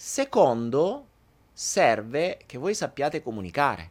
[0.07, 1.07] Secondo,
[1.55, 3.91] serve che voi sappiate comunicare.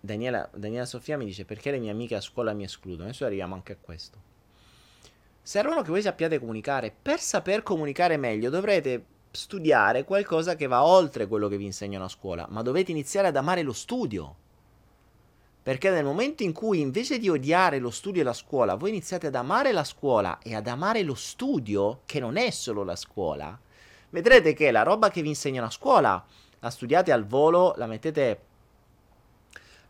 [0.00, 3.04] Daniela, Daniela Sofia mi dice perché le mie amiche a scuola mi escludono.
[3.04, 4.18] Adesso arriviamo anche a questo.
[5.40, 6.92] Servono che voi sappiate comunicare.
[7.00, 12.08] Per saper comunicare meglio dovrete studiare qualcosa che va oltre quello che vi insegnano a
[12.08, 14.41] scuola, ma dovete iniziare ad amare lo studio.
[15.62, 19.28] Perché nel momento in cui invece di odiare lo studio e la scuola, voi iniziate
[19.28, 23.56] ad amare la scuola e ad amare lo studio, che non è solo la scuola,
[24.10, 26.24] vedrete che la roba che vi insegnano a scuola
[26.58, 28.40] la studiate al volo, la mettete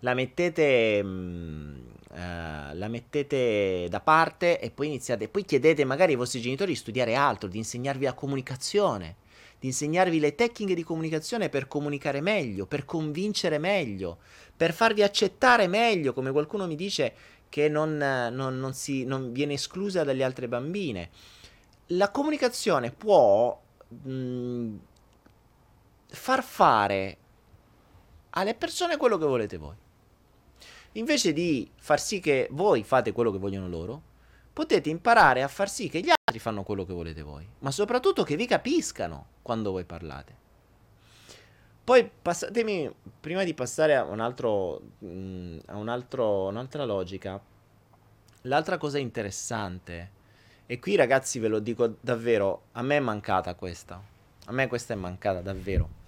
[0.03, 1.75] la mettete, mh, mm,
[2.11, 6.79] uh, la mettete da parte e poi iniziate, poi chiedete magari ai vostri genitori di
[6.79, 9.17] studiare altro, di insegnarvi la comunicazione,
[9.61, 14.19] di insegnarvi le tecniche di comunicazione per comunicare meglio, per convincere meglio,
[14.63, 17.15] per farvi accettare meglio, come qualcuno mi dice
[17.49, 21.11] che non, non, non, si, non viene esclusa dalle altre bambine.
[21.87, 24.77] La comunicazione può mh, mm,
[26.07, 27.17] far fare
[28.31, 29.75] alle persone quello che volete voi.
[30.93, 34.01] Invece di far sì che voi fate quello che vogliono loro,
[34.53, 38.23] potete imparare a far sì che gli altri fanno quello che volete voi, ma soprattutto
[38.23, 40.42] che vi capiscano quando voi parlate.
[41.85, 47.41] Poi passatemi, prima di passare a, un altro, mm, a un altro, un'altra logica,
[48.43, 50.11] l'altra cosa interessante,
[50.67, 54.01] e qui ragazzi ve lo dico davvero, a me è mancata questa,
[54.47, 56.01] a me questa è mancata davvero.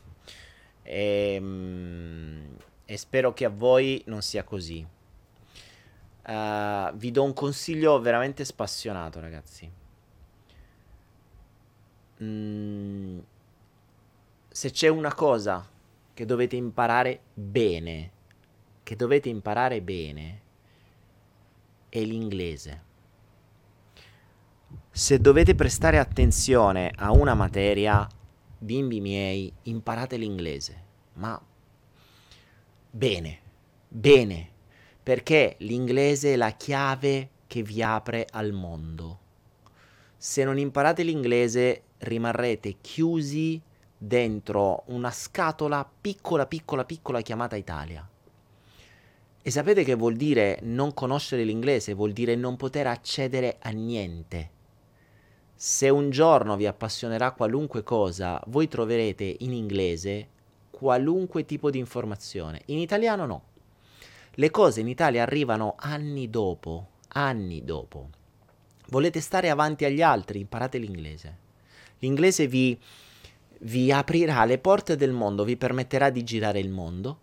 [0.83, 4.87] E, ehm, e spero che a voi non sia così.
[6.27, 9.71] Uh, vi do un consiglio veramente spassionato, ragazzi.
[12.23, 13.19] Mm,
[14.55, 15.69] se c'è una cosa
[16.15, 18.11] che dovete imparare bene,
[18.85, 20.41] che dovete imparare bene,
[21.89, 22.83] è l'inglese.
[24.93, 28.07] Se dovete prestare attenzione a una materia,
[28.57, 30.83] bimbi miei, imparate l'inglese.
[31.15, 31.43] Ma
[32.93, 33.41] bene,
[33.89, 34.51] bene,
[35.03, 39.19] perché l'inglese è la chiave che vi apre al mondo.
[40.17, 43.61] Se non imparate l'inglese rimarrete chiusi
[44.07, 48.07] dentro una scatola piccola, piccola, piccola chiamata Italia.
[49.47, 51.95] E sapete che vuol dire non conoscere l'inglese?
[51.95, 54.51] Vuol dire non poter accedere a niente.
[55.55, 60.29] Se un giorno vi appassionerà qualunque cosa, voi troverete in inglese
[60.71, 62.63] qualunque tipo di informazione.
[62.67, 63.43] In italiano no.
[64.33, 68.09] Le cose in Italia arrivano anni dopo, anni dopo.
[68.89, 70.41] Volete stare avanti agli altri?
[70.41, 71.39] Imparate l'inglese.
[72.01, 72.79] L'inglese vi,
[73.61, 77.19] vi aprirà le porte del mondo, vi permetterà di girare il mondo,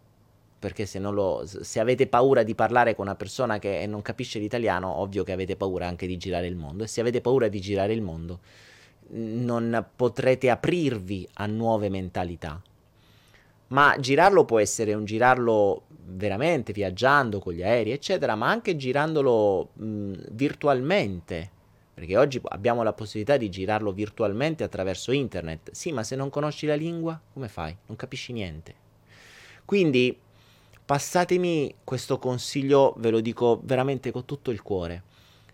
[0.60, 5.00] perché se, lo, se, avete paura di parlare con una persona che non capisce l'italiano,
[5.00, 7.94] ovvio che avete paura anche di girare il mondo, e se avete paura di girare
[7.94, 8.40] il mondo,
[9.14, 12.62] non potrete aprirvi a nuove mentalità.
[13.68, 19.70] Ma girarlo può essere un girarlo veramente viaggiando con gli aerei, eccetera, ma anche girandolo
[19.74, 21.50] mh, virtualmente.
[21.94, 25.72] Perché oggi abbiamo la possibilità di girarlo virtualmente attraverso internet.
[25.72, 27.76] Sì, ma se non conosci la lingua, come fai?
[27.88, 28.76] Non capisci niente.
[29.66, 30.18] Quindi
[30.84, 35.04] passatemi questo consiglio, ve lo dico veramente con tutto il cuore.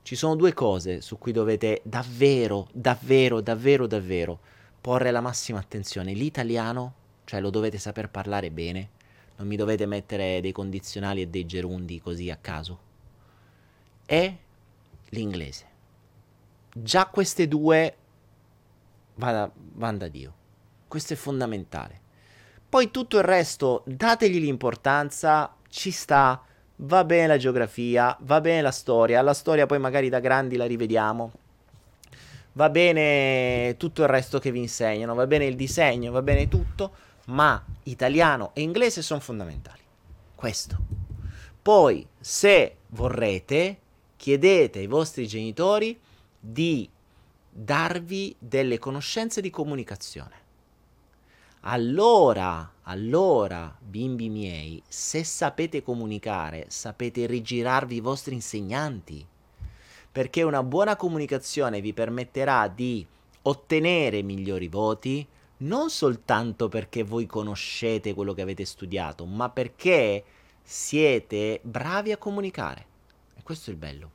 [0.01, 4.39] Ci sono due cose su cui dovete davvero, davvero, davvero, davvero
[4.79, 6.13] porre la massima attenzione.
[6.13, 6.93] L'italiano
[7.27, 8.89] cioè lo dovete saper parlare bene,
[9.35, 12.79] non mi dovete mettere dei condizionali e dei gerundi così a caso.
[14.05, 14.37] E
[15.09, 15.65] l'inglese.
[16.81, 17.95] Già queste due
[19.15, 20.33] vanno da Dio.
[20.87, 22.01] Questo è fondamentale.
[22.69, 26.41] Poi tutto il resto, dategli l'importanza, ci sta,
[26.77, 30.65] va bene la geografia, va bene la storia, la storia poi magari da grandi la
[30.65, 31.31] rivediamo.
[32.53, 36.91] Va bene tutto il resto che vi insegnano, va bene il disegno, va bene tutto
[37.27, 39.81] ma italiano e inglese sono fondamentali.
[40.35, 40.77] Questo.
[41.61, 43.79] Poi, se vorrete,
[44.15, 45.99] chiedete ai vostri genitori
[46.39, 46.89] di
[47.49, 50.45] darvi delle conoscenze di comunicazione.
[51.61, 59.25] Allora, allora, bimbi miei, se sapete comunicare, sapete rigirarvi i vostri insegnanti,
[60.11, 63.05] perché una buona comunicazione vi permetterà di
[63.41, 70.23] ottenere migliori voti, non soltanto perché voi conoscete quello che avete studiato, ma perché
[70.61, 72.85] siete bravi a comunicare.
[73.35, 74.11] E questo è il bello.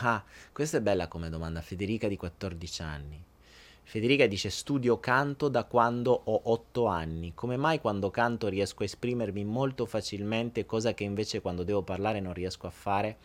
[0.00, 3.24] Ah, questa è bella come domanda, Federica di 14 anni.
[3.82, 7.32] Federica dice studio canto da quando ho 8 anni.
[7.34, 12.20] Come mai quando canto riesco a esprimermi molto facilmente, cosa che invece quando devo parlare
[12.20, 13.16] non riesco a fare?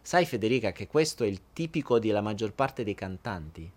[0.00, 3.68] Sai Federica che questo è il tipico della maggior parte dei cantanti.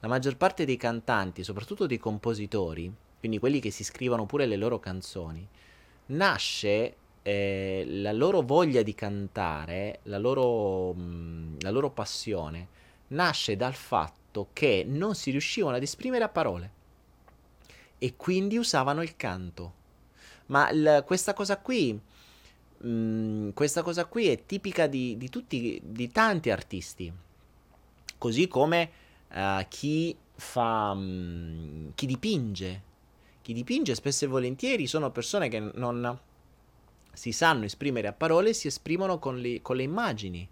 [0.00, 4.56] La maggior parte dei cantanti, soprattutto dei compositori, quindi quelli che si scrivono pure le
[4.56, 5.46] loro canzoni,
[6.06, 12.68] nasce eh, la loro voglia di cantare, la loro, mh, mm, la loro passione,
[13.08, 16.70] nasce dal fatto che non si riuscivano ad esprimere a parole
[17.98, 19.82] e quindi usavano il canto.
[20.46, 22.00] Ma l- questa cosa qui
[22.86, 27.10] Mm, questa cosa qui è tipica di, di, tutti, di tanti artisti,
[28.18, 28.90] così come
[29.32, 32.92] uh, chi fa, um, chi dipinge.
[33.40, 36.18] Chi dipinge spesso e volentieri sono persone che non
[37.14, 40.46] si sanno esprimere a parole, si esprimono con le, con le immagini,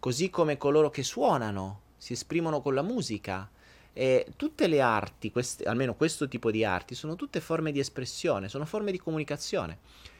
[0.00, 3.48] così come coloro che suonano si esprimono con la musica.
[3.96, 8.48] E tutte le arti, queste, almeno questo tipo di arti, sono tutte forme di espressione,
[8.48, 9.78] sono forme di comunicazione.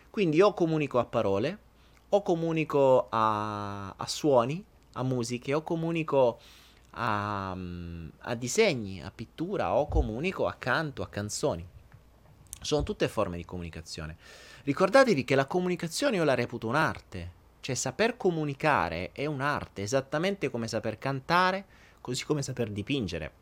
[0.08, 1.58] Quindi o comunico a parole,
[2.08, 6.38] o comunico a, a suoni, a musiche, o comunico
[6.92, 11.66] a, a disegni, a pittura, o comunico a canto, a canzoni.
[12.60, 14.16] Sono tutte forme di comunicazione.
[14.64, 20.68] Ricordatevi che la comunicazione io la reputo un'arte, cioè saper comunicare è un'arte, esattamente come
[20.68, 21.66] saper cantare,
[22.00, 23.32] così come saper dipingere.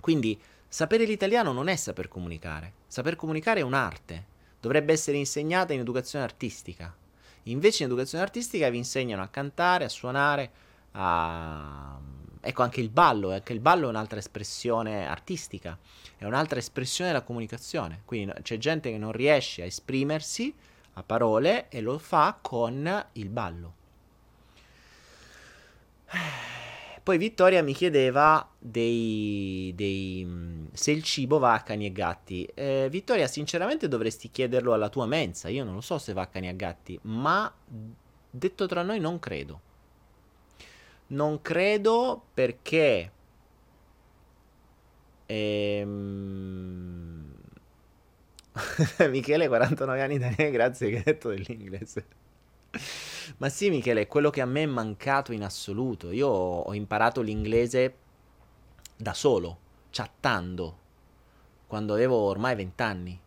[0.00, 4.26] Quindi sapere l'italiano non è saper comunicare, saper comunicare è un'arte,
[4.60, 6.94] dovrebbe essere insegnata in educazione artistica.
[7.44, 10.50] Invece in educazione artistica vi insegnano a cantare, a suonare,
[10.92, 11.98] a...
[12.46, 15.78] Ecco anche il ballo, anche il ballo è un'altra espressione artistica,
[16.18, 18.02] è un'altra espressione della comunicazione.
[18.04, 20.54] Quindi c'è gente che non riesce a esprimersi
[20.94, 23.74] a parole e lo fa con il ballo.
[27.02, 32.48] Poi Vittoria mi chiedeva dei, dei, se il cibo va a cani e gatti.
[32.54, 35.48] Eh, Vittoria, sinceramente dovresti chiederlo alla tua mensa.
[35.48, 37.52] Io non lo so se va a cani e gatti, ma
[38.30, 39.60] detto tra noi non credo.
[41.08, 43.12] Non credo perché...
[45.26, 47.04] Ehm...
[49.10, 52.06] Michele, 49 anni da me, grazie che hai detto dell'inglese.
[53.38, 56.10] Ma sì, Michele, è quello che a me è mancato in assoluto.
[56.10, 57.96] Io ho imparato l'inglese
[58.96, 59.58] da solo,
[59.90, 60.78] chattando,
[61.66, 63.20] quando avevo ormai vent'anni.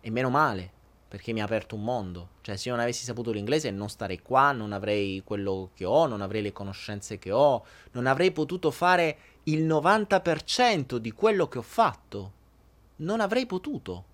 [0.00, 0.72] E meno male,
[1.08, 2.28] perché mi ha aperto un mondo.
[2.42, 6.06] Cioè, se io non avessi saputo l'inglese non starei qua, non avrei quello che ho,
[6.06, 11.58] non avrei le conoscenze che ho, non avrei potuto fare il 90% di quello che
[11.58, 12.32] ho fatto.
[12.96, 14.04] Non avrei potuto.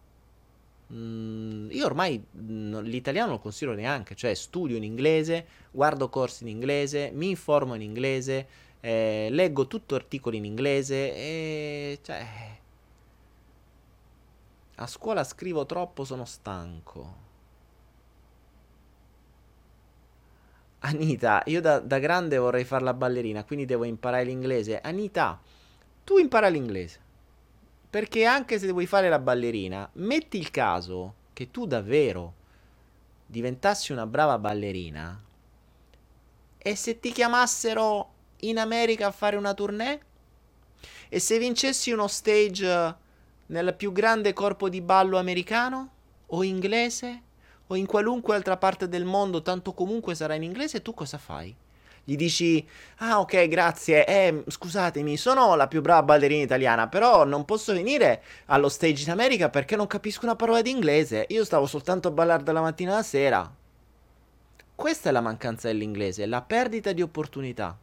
[0.93, 6.45] Mm, io ormai mm, l'italiano non lo considero neanche, cioè studio in inglese, guardo corsi
[6.45, 8.47] in inglese, mi informo in inglese,
[8.81, 12.25] eh, leggo tutto articoli in inglese e cioè
[14.77, 17.23] a scuola scrivo troppo, sono stanco.
[20.81, 24.81] Anita, io da, da grande vorrei fare la ballerina, quindi devo imparare l'inglese.
[24.81, 25.41] Anita,
[26.05, 27.01] tu impara l'inglese.
[27.89, 32.35] Perché anche se vuoi fare la ballerina, metti il caso che tu davvero
[33.27, 35.23] diventassi una brava ballerina
[36.59, 40.01] e se ti chiamassero in America a fare una tournée?
[41.09, 42.97] E se vincessi uno stage
[43.47, 45.91] nel più grande corpo di ballo americano?
[46.27, 47.23] O inglese?
[47.69, 51.55] O in qualunque altra parte del mondo, tanto comunque sarà in inglese, tu cosa fai?
[52.07, 52.67] Gli dici,
[52.99, 58.23] ah ok, grazie, eh, scusatemi, sono la più brava ballerina italiana, però non posso venire
[58.47, 61.25] allo stage in America perché non capisco una parola di inglese.
[61.29, 63.51] Io stavo soltanto a ballare dalla mattina alla sera.
[64.75, 67.79] Questa è la mancanza dell'inglese, la perdita di opportunità.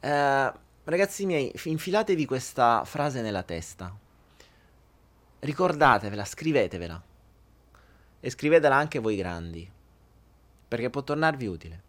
[0.00, 0.52] Eh,
[0.90, 3.94] ragazzi miei, infilatevi questa frase nella testa.
[5.40, 7.02] Ricordatevela, scrivetevela.
[8.20, 9.70] E scrivetela anche voi grandi,
[10.66, 11.82] perché può tornarvi utile.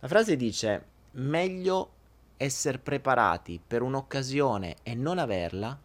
[0.00, 1.92] La frase dice, meglio
[2.36, 5.78] essere preparati per un'occasione e non averla,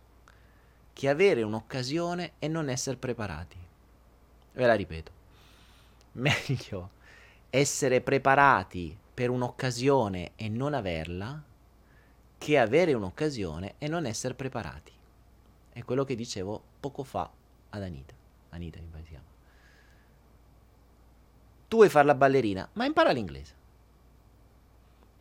[0.92, 3.58] che avere un'occasione e non essere preparati.
[4.52, 5.12] Ve la ripeto.
[6.20, 6.90] Meglio
[7.50, 11.42] essere preparati per un'occasione e non averla
[12.40, 14.92] che avere un'occasione e non essere preparati.
[15.72, 17.30] È quello che dicevo poco fa
[17.70, 18.14] ad Anita.
[18.50, 19.26] Anita, mi chiama.
[21.68, 23.54] Tu vuoi fare la ballerina, ma impara l'inglese.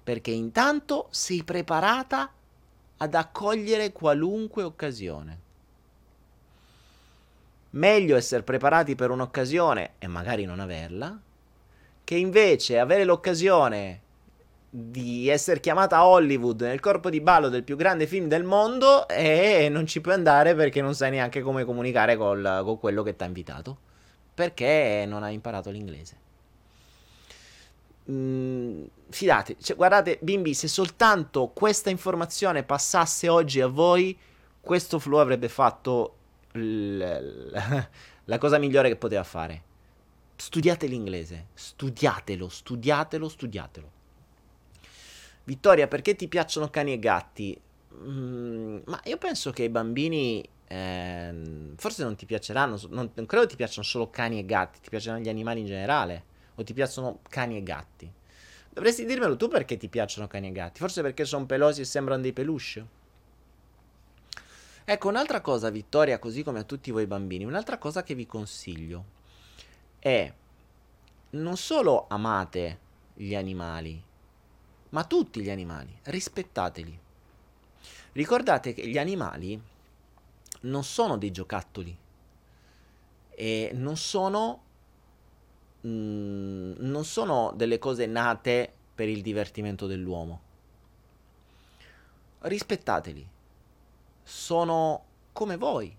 [0.02, 2.32] Perché intanto sei preparata
[2.96, 5.46] ad accogliere qualunque occasione.
[7.70, 11.20] Meglio essere preparati per un'occasione e magari non averla,
[12.02, 14.00] che invece avere l'occasione
[14.70, 19.68] di essere chiamata Hollywood nel corpo di ballo del più grande film del mondo e
[19.70, 23.22] non ci puoi andare perché non sai neanche come comunicare col, con quello che ti
[23.22, 23.78] ha invitato
[24.34, 26.26] perché non hai imparato l'inglese.
[28.10, 34.16] Mm, fidate, cioè, guardate bimbi, se soltanto questa informazione passasse oggi a voi,
[34.60, 36.16] questo flow avrebbe fatto
[36.52, 37.52] l- l-
[38.24, 39.62] la cosa migliore che poteva fare
[40.36, 43.90] studiate l'inglese, studiatelo, studiatelo, studiatelo.
[45.49, 47.59] Vittoria, perché ti piacciono cani e gatti?
[47.94, 53.46] Mm, ma io penso che i bambini eh, forse non ti piaceranno, non, non credo
[53.46, 56.22] ti piacciono solo cani e gatti, ti piacciono gli animali in generale,
[56.57, 58.12] o ti piacciono cani e gatti.
[58.68, 62.20] Dovresti dirmelo tu perché ti piacciono cani e gatti, forse perché sono pelosi e sembrano
[62.20, 62.86] dei peluche.
[64.84, 69.05] Ecco, un'altra cosa, Vittoria, così come a tutti voi bambini, un'altra cosa che vi consiglio
[69.99, 70.30] è
[71.30, 72.78] non solo amate
[73.14, 74.05] gli animali,
[74.91, 76.99] ma tutti gli animali, rispettateli.
[78.12, 79.61] Ricordate che gli animali
[80.62, 81.97] non sono dei giocattoli
[83.30, 84.62] e non sono,
[85.86, 90.41] mm, non sono delle cose nate per il divertimento dell'uomo.
[92.41, 93.28] Rispettateli.
[94.24, 95.97] Sono come voi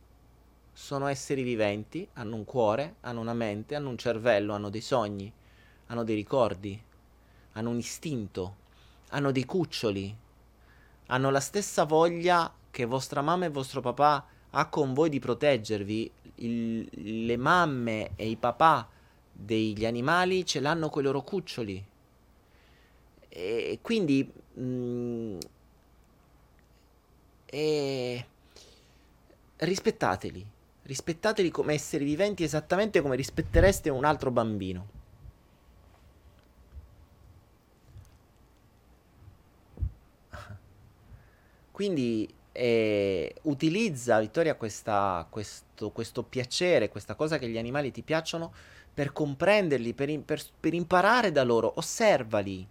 [0.80, 5.32] sono esseri viventi, hanno un cuore, hanno una mente, hanno un cervello, hanno dei sogni,
[5.88, 6.82] hanno dei ricordi,
[7.52, 8.56] hanno un istinto,
[9.10, 10.16] hanno dei cuccioli,
[11.07, 16.12] hanno la stessa voglia che vostra mamma e vostro papà ha con voi di proteggervi.
[16.41, 18.88] Il, le mamme e i papà
[19.32, 21.86] degli animali ce l'hanno con i loro cuccioli.
[23.30, 24.32] E quindi...
[24.53, 25.38] Mh, mm,
[27.51, 28.26] e
[29.57, 30.45] rispettateli
[30.89, 34.97] rispettateli come esseri viventi esattamente come rispettereste un altro bambino.
[41.80, 48.51] Quindi eh, utilizza, Vittoria, questa, questo, questo, piacere, questa cosa che gli animali ti piacciono
[48.93, 52.67] per comprenderli, per, per, per imparare da loro, osservali.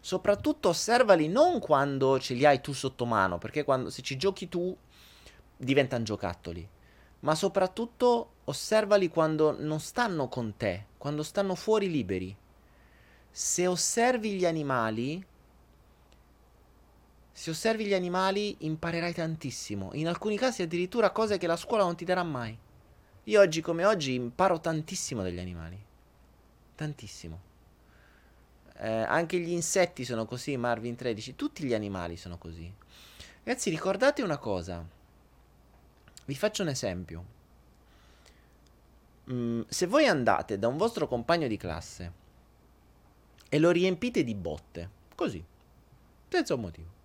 [0.00, 4.50] Soprattutto osservali non quando ce li hai tu sotto mano, perché quando, se ci giochi
[4.50, 4.76] tu
[5.56, 6.68] diventano giocattoli
[7.20, 12.36] ma soprattutto osservali quando non stanno con te, quando stanno fuori liberi.
[13.30, 15.24] Se osservi gli animali,
[17.36, 21.94] se osservi gli animali imparerai tantissimo, in alcuni casi addirittura cose che la scuola non
[21.94, 22.58] ti darà mai.
[23.24, 25.78] Io oggi come oggi imparo tantissimo dagli animali,
[26.74, 27.40] tantissimo.
[28.78, 32.72] Eh, anche gli insetti sono così, Marvin 13, tutti gli animali sono così.
[33.44, 34.82] Ragazzi, ricordate una cosa.
[36.24, 37.24] Vi faccio un esempio.
[39.30, 42.12] Mm, se voi andate da un vostro compagno di classe
[43.46, 45.44] e lo riempite di botte, così,
[46.30, 46.95] senza un motivo.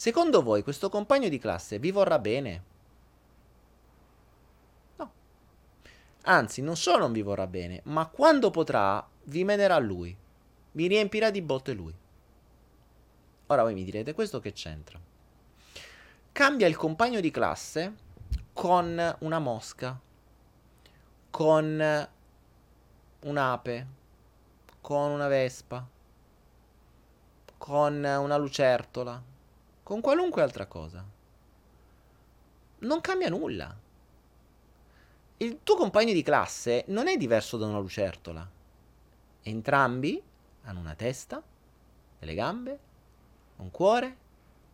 [0.00, 2.62] Secondo voi questo compagno di classe vi vorrà bene?
[4.96, 5.12] No.
[6.22, 10.16] Anzi, non solo non vi vorrà bene, ma quando potrà, vi menerà lui.
[10.72, 11.94] Vi riempirà di botte lui.
[13.48, 14.98] Ora voi mi direte, questo che c'entra?
[16.32, 17.94] Cambia il compagno di classe
[18.54, 20.00] con una mosca,
[21.28, 22.08] con
[23.20, 23.86] un'ape,
[24.80, 25.86] con una vespa,
[27.58, 29.28] con una lucertola,
[29.90, 31.04] con qualunque altra cosa.
[32.78, 33.76] Non cambia nulla.
[35.38, 38.48] Il tuo compagno di classe non è diverso da una lucertola.
[39.42, 40.22] Entrambi
[40.62, 41.42] hanno una testa,
[42.20, 42.78] delle gambe,
[43.56, 44.16] un cuore,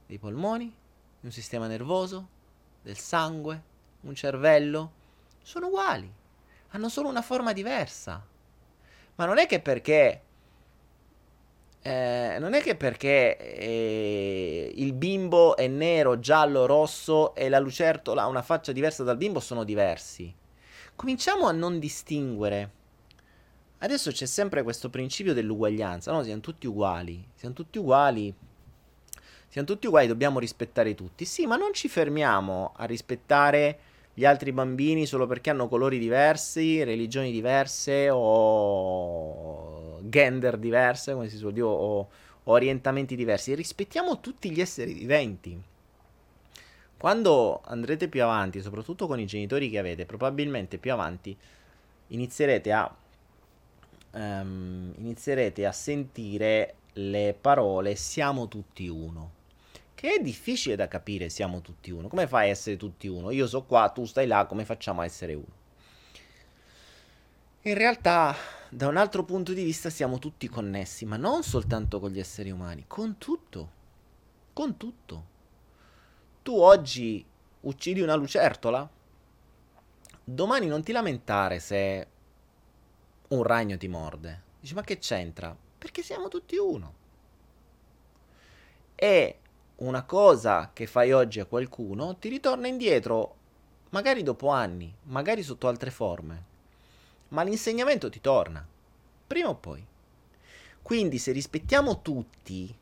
[0.04, 0.70] dei polmoni,
[1.20, 2.28] un sistema nervoso,
[2.82, 3.62] del sangue,
[4.02, 4.92] un cervello.
[5.42, 6.12] Sono uguali,
[6.72, 8.22] hanno solo una forma diversa.
[9.14, 10.24] Ma non è che perché
[11.86, 18.22] eh, non è che perché eh, il bimbo è nero, giallo, rosso e la lucertola
[18.22, 20.34] ha una faccia diversa dal bimbo sono diversi.
[20.96, 22.70] Cominciamo a non distinguere.
[23.78, 26.24] Adesso c'è sempre questo principio dell'uguaglianza, no?
[26.24, 27.24] Siamo tutti uguali.
[27.36, 28.34] Siamo tutti uguali.
[29.46, 31.24] Siamo tutti uguali, dobbiamo rispettare tutti.
[31.24, 33.78] Sì, ma non ci fermiamo a rispettare
[34.18, 41.36] gli altri bambini solo perché hanno colori diversi, religioni diverse o gender diverse, come si
[41.36, 42.08] suol dire, o,
[42.44, 43.54] orientamenti diversi.
[43.54, 45.62] Rispettiamo tutti gli esseri viventi.
[46.96, 51.36] Quando andrete più avanti, soprattutto con i genitori che avete, probabilmente più avanti
[52.06, 52.96] inizierete a,
[54.12, 59.35] um, inizierete a sentire le parole siamo tutti uno.
[59.96, 62.08] Che è difficile da capire, siamo tutti uno.
[62.08, 63.30] Come fai a essere tutti uno?
[63.30, 65.64] Io so qua, tu stai là, come facciamo a essere uno?
[67.62, 68.36] In realtà
[68.68, 72.50] da un altro punto di vista siamo tutti connessi, ma non soltanto con gli esseri
[72.50, 73.70] umani, con tutto.
[74.52, 75.24] Con tutto.
[76.42, 77.24] Tu oggi
[77.60, 78.86] uccidi una lucertola?
[80.22, 82.06] Domani non ti lamentare se
[83.28, 84.42] un ragno ti morde.
[84.60, 85.56] Dici, ma che c'entra?
[85.78, 86.92] Perché siamo tutti uno.
[88.94, 89.38] E
[89.76, 93.34] una cosa che fai oggi a qualcuno ti ritorna indietro,
[93.90, 96.54] magari dopo anni, magari sotto altre forme
[97.28, 98.66] ma l'insegnamento ti torna,
[99.26, 99.84] prima o poi.
[100.82, 102.74] Quindi se rispettiamo tutti,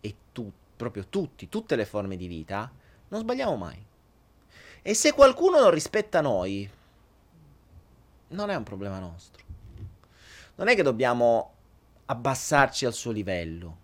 [0.00, 2.70] e tu, proprio tutti, tutte le forme di vita,
[3.08, 3.84] non sbagliamo mai.
[4.82, 6.68] E se qualcuno non rispetta noi,
[8.28, 9.42] non è un problema nostro.
[10.54, 11.54] Non è che dobbiamo
[12.06, 13.78] abbassarci al suo livello.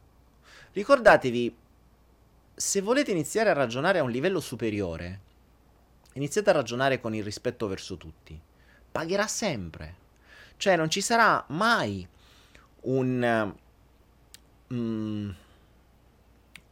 [0.73, 1.57] Ricordatevi,
[2.59, 5.21] se volete iniziare a ragionare a un livello superiore,
[6.15, 8.41] iniziate a ragionare con il rispetto verso tutti
[8.99, 10.07] pagherà sempre.
[10.57, 12.07] Cioè non ci sarà mai
[12.83, 13.55] un,
[14.69, 15.37] um,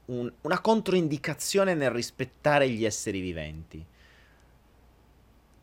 [0.07, 3.85] un, una controindicazione nel rispettare gli esseri viventi.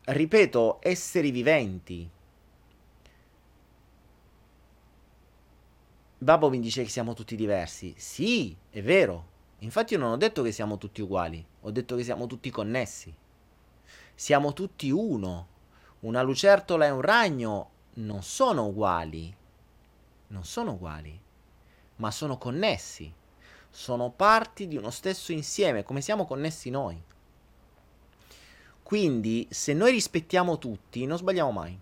[0.06, 2.08] Ripeto, esseri viventi.
[6.16, 7.92] Babbo mi dice che siamo tutti diversi.
[7.98, 9.32] Sì, è vero.
[9.64, 13.12] Infatti io non ho detto che siamo tutti uguali, ho detto che siamo tutti connessi.
[14.14, 15.48] Siamo tutti uno
[16.04, 19.34] una lucertola e un ragno non sono uguali,
[20.28, 21.18] non sono uguali,
[21.96, 23.12] ma sono connessi,
[23.70, 27.02] sono parti di uno stesso insieme, come siamo connessi noi.
[28.82, 31.78] Quindi, se noi rispettiamo tutti, non sbagliamo mai.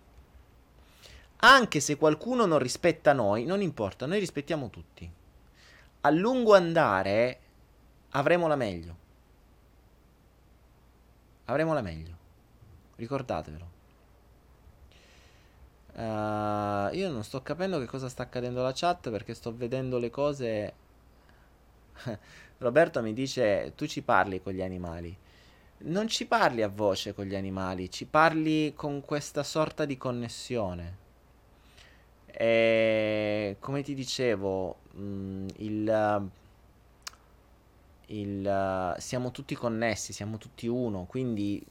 [1.37, 5.11] Anche se qualcuno non rispetta noi, non importa, noi rispettiamo tutti.
[6.01, 7.39] A lungo andare
[8.13, 8.95] avremo la meglio.
[11.45, 12.17] Avremo la meglio.
[12.95, 13.71] Ricordatevelo.
[15.95, 20.09] Uh, io non sto capendo che cosa sta accadendo alla chat perché sto vedendo le
[20.09, 20.73] cose.
[22.57, 25.15] Roberto mi dice: Tu ci parli con gli animali.
[25.85, 31.01] Non ci parli a voce con gli animali, ci parli con questa sorta di connessione.
[32.25, 36.31] E come ti dicevo, mh, mm, il,
[38.07, 41.65] il, siamo tutti connessi, siamo tutti uno, quindi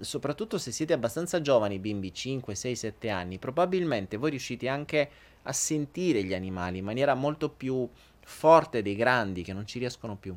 [0.00, 5.10] soprattutto se siete abbastanza giovani, bimbi 5, 6, 7 anni, probabilmente voi riuscite anche
[5.42, 7.88] a sentire gli animali in maniera molto più
[8.20, 10.36] forte dei grandi che non ci riescono più.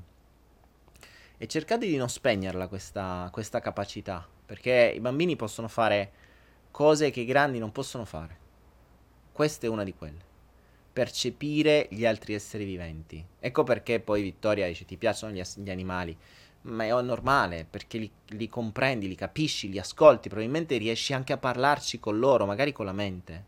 [1.37, 6.11] E cercate di non spegnerla questa, questa capacità, perché i bambini possono fare
[6.71, 8.37] cose che i grandi non possono fare.
[9.31, 10.28] Questa è una di quelle.
[10.91, 13.23] Percepire gli altri esseri viventi.
[13.39, 16.17] Ecco perché poi Vittoria dice ti piacciono gli, gli animali
[16.61, 21.37] ma è normale perché li, li, comprendi, li capisci, li ascolti, probabilmente riesci anche a
[21.37, 23.45] parlarci con loro, magari con la mente.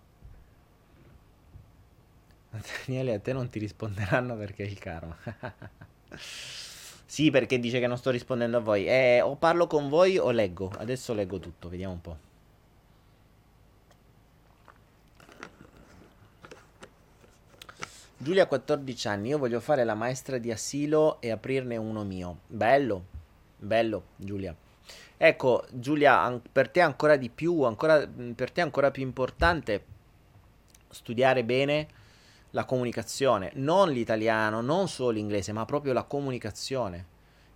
[2.86, 5.18] Daniele, a te non ti risponderanno perché è il karma.
[7.06, 8.88] sì, perché dice che non sto rispondendo a voi.
[8.88, 10.72] Eh, o parlo con voi o leggo.
[10.78, 12.18] Adesso leggo tutto, vediamo un po'.
[18.22, 22.42] Giulia ha 14 anni, io voglio fare la maestra di asilo e aprirne uno mio.
[22.46, 23.06] Bello,
[23.58, 24.56] bello Giulia.
[25.18, 29.86] Ecco, Giulia, per te ancora di più, ancora, per te ancora più importante
[30.92, 31.88] studiare bene
[32.52, 37.06] la comunicazione, non l'italiano, non solo l'inglese, ma proprio la comunicazione.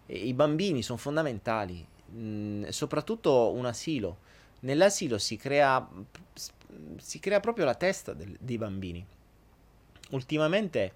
[0.08, 4.18] E I bambini sono fondamentali, mh, soprattutto un asilo.
[4.62, 5.88] Nell'asilo si crea,
[6.98, 9.06] si crea proprio la testa del, dei bambini
[10.12, 10.94] ultimamente,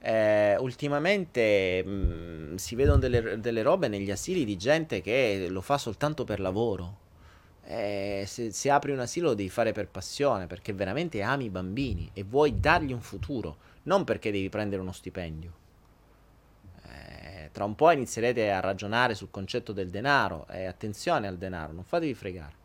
[0.00, 5.60] eh, ultimamente mh, mm, si vedono delle, delle, robe negli asili di gente che lo
[5.60, 7.02] fa soltanto per lavoro.
[7.66, 11.50] Eh, se, se, apri un asilo lo devi fare per passione, perché veramente ami i
[11.50, 15.52] bambini e vuoi dargli un futuro, non perché devi prendere uno stipendio.
[16.86, 21.72] Eh, tra un po' inizierete a ragionare sul concetto del denaro e attenzione al denaro,
[21.72, 22.62] non fatevi fregare.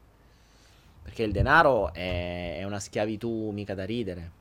[1.04, 4.38] Perché il denaro è, è una schiavitù mica da ridere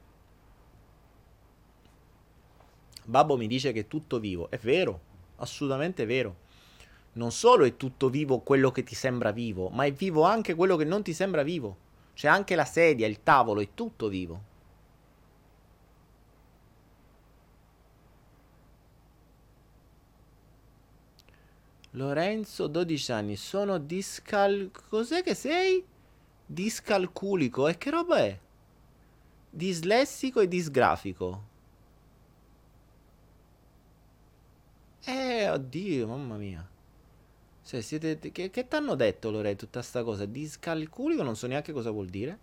[3.08, 4.50] Babbo mi dice che è tutto vivo.
[4.50, 5.00] È vero,
[5.36, 6.46] assolutamente vero.
[7.14, 10.76] Non solo è tutto vivo quello che ti sembra vivo, ma è vivo anche quello
[10.76, 11.86] che non ti sembra vivo.
[12.12, 14.42] C'è anche la sedia, il tavolo, è tutto vivo.
[21.92, 24.70] Lorenzo, 12 anni, sono discal...
[24.90, 25.82] Cos'è che sei?
[26.44, 27.68] Discalculico.
[27.68, 28.38] E che roba è?
[29.48, 31.56] Dislessico e disgrafico.
[35.08, 36.68] Eh, oddio, mamma mia.
[37.62, 40.26] Se siete, che, che ti hanno detto, Lore, tutta sta cosa?
[40.26, 42.38] Discalculico non so neanche cosa vuol dire.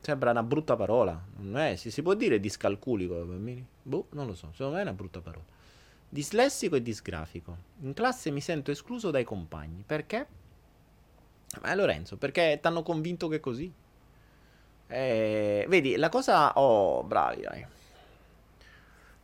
[0.00, 1.20] Sembra una brutta parola.
[1.38, 3.66] Non è, si, si può dire discalculico, bambini?
[3.82, 4.50] Boh, non lo so.
[4.52, 5.44] Secondo me è una brutta parola.
[6.08, 7.56] Dislessico e disgrafico.
[7.80, 9.82] In classe mi sento escluso dai compagni.
[9.84, 10.26] Perché?
[11.60, 13.72] Ma Lorenzo, perché ti hanno convinto che è così?
[14.86, 16.52] Eh, vedi, la cosa...
[16.52, 17.66] Oh, bravi, dai.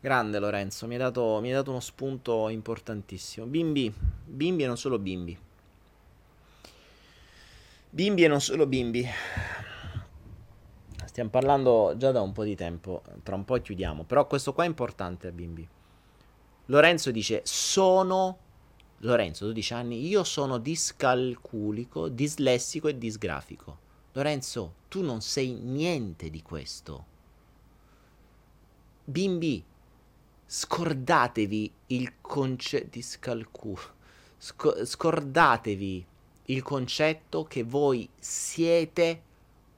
[0.02, 3.46] Grande Lorenzo, mi hai, dato, mi hai dato uno spunto importantissimo.
[3.46, 3.94] Bimbi,
[4.24, 5.38] bimbi e non solo bimbi.
[7.88, 9.06] Bimbi e non solo bimbi.
[11.04, 14.64] Stiamo parlando già da un po' di tempo, tra un po' chiudiamo, però questo qua
[14.64, 15.68] è importante bimbi.
[16.66, 18.38] Lorenzo dice, sono...
[19.04, 23.78] Lorenzo, 12 anni, io sono discalculico, dislessico e disgrafico.
[24.14, 27.06] Lorenzo, tu non sei niente di questo.
[29.04, 29.70] Bimbi,
[30.54, 33.80] scordatevi il concetto di scalculo.
[34.36, 36.06] Sc- scordatevi
[36.46, 39.22] il concetto che voi siete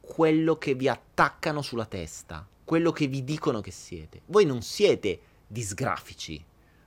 [0.01, 4.23] quello che vi attaccano sulla testa, quello che vi dicono che siete.
[4.27, 6.45] Voi non siete disgrafici.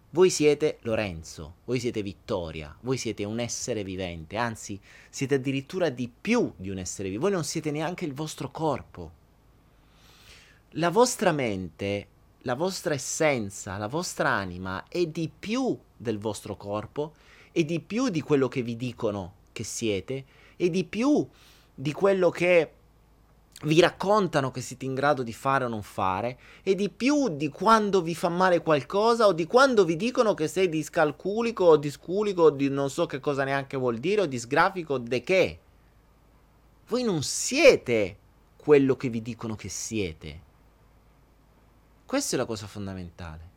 [0.09, 4.79] Voi siete Lorenzo, voi siete Vittoria, voi siete un essere vivente, anzi
[5.09, 9.11] siete addirittura di più di un essere vivente, voi non siete neanche il vostro corpo.
[10.71, 12.07] La vostra mente
[12.47, 17.13] la vostra essenza, la vostra anima è di più del vostro corpo,
[17.51, 20.23] è di più di quello che vi dicono che siete,
[20.55, 21.27] è di più
[21.75, 22.71] di quello che
[23.63, 27.49] vi raccontano che siete in grado di fare o non fare, e di più di
[27.49, 32.43] quando vi fa male qualcosa o di quando vi dicono che sei discalculico o disculico
[32.43, 35.59] o di non so che cosa neanche vuol dire o disgrafico de che.
[36.87, 38.17] Voi non siete
[38.55, 40.45] quello che vi dicono che siete.
[42.07, 43.49] Questa è la cosa fondamentale.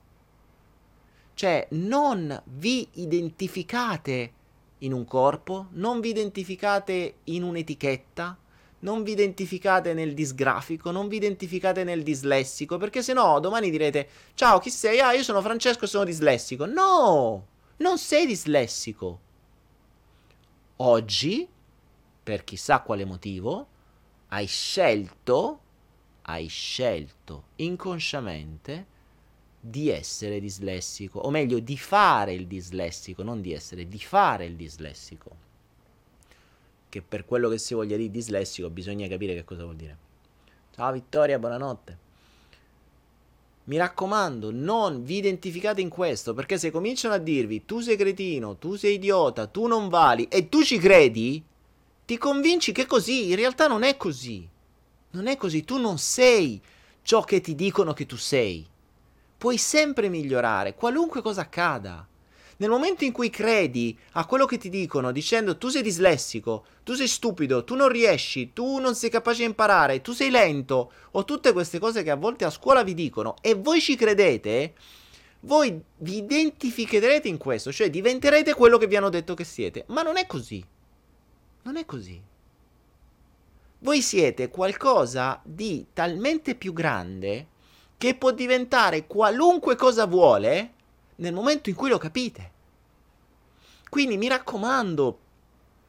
[1.34, 4.32] Cioè, non vi identificate
[4.78, 8.36] in un corpo, non vi identificate in un'etichetta,
[8.80, 14.08] non vi identificate nel disgrafico, non vi identificate nel dislessico, perché se no domani direte
[14.34, 14.98] ciao, chi sei?
[14.98, 16.66] Ah, io sono Francesco e sono dislessico.
[16.66, 17.46] No,
[17.76, 19.20] non sei dislessico.
[20.78, 21.46] Oggi,
[22.24, 23.68] per chissà quale motivo,
[24.30, 25.60] hai scelto
[26.30, 28.86] hai scelto inconsciamente
[29.60, 34.56] di essere dislessico, o meglio di fare il dislessico, non di essere, di fare il
[34.56, 35.48] dislessico.
[36.88, 39.98] Che per quello che si voglia dire dislessico bisogna capire che cosa vuol dire.
[40.74, 42.08] Ciao Vittoria, buonanotte.
[43.64, 48.56] Mi raccomando, non vi identificate in questo, perché se cominciano a dirvi tu sei cretino,
[48.56, 51.44] tu sei idiota, tu non vali e tu ci credi,
[52.06, 54.48] ti convinci che è così, in realtà non è così.
[55.12, 56.60] Non è così, tu non sei
[57.02, 58.64] ciò che ti dicono che tu sei.
[59.36, 62.06] Puoi sempre migliorare, qualunque cosa accada.
[62.58, 66.92] Nel momento in cui credi a quello che ti dicono dicendo tu sei dislessico, tu
[66.92, 71.24] sei stupido, tu non riesci, tu non sei capace di imparare, tu sei lento, o
[71.24, 74.74] tutte queste cose che a volte a scuola vi dicono e voi ci credete,
[75.40, 79.84] voi vi identificherete in questo, cioè diventerete quello che vi hanno detto che siete.
[79.88, 80.62] Ma non è così.
[81.62, 82.29] Non è così.
[83.82, 87.46] Voi siete qualcosa di talmente più grande
[87.96, 90.72] che può diventare qualunque cosa vuole
[91.16, 92.50] nel momento in cui lo capite.
[93.88, 95.18] Quindi mi raccomando,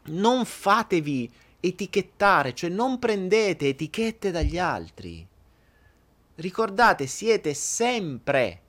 [0.03, 1.29] non fatevi
[1.59, 5.27] etichettare, cioè non prendete etichette dagli altri.
[6.35, 8.61] Ricordate, siete sempre,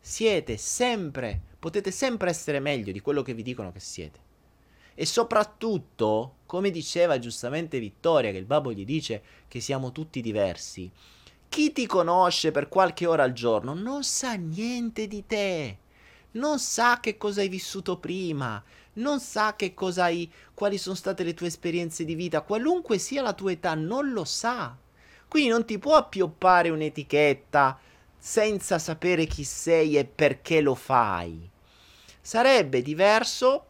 [0.00, 4.23] siete sempre, potete sempre essere meglio di quello che vi dicono che siete.
[4.94, 10.90] E soprattutto, come diceva giustamente Vittoria, che il babbo gli dice che siamo tutti diversi,
[11.48, 15.78] chi ti conosce per qualche ora al giorno non sa niente di te,
[16.32, 18.62] non sa che cosa hai vissuto prima,
[18.94, 23.22] non sa che cosa hai, quali sono state le tue esperienze di vita, qualunque sia
[23.22, 24.76] la tua età, non lo sa.
[25.26, 27.78] Quindi non ti può appioppare un'etichetta
[28.16, 31.50] senza sapere chi sei e perché lo fai.
[32.20, 33.66] Sarebbe diverso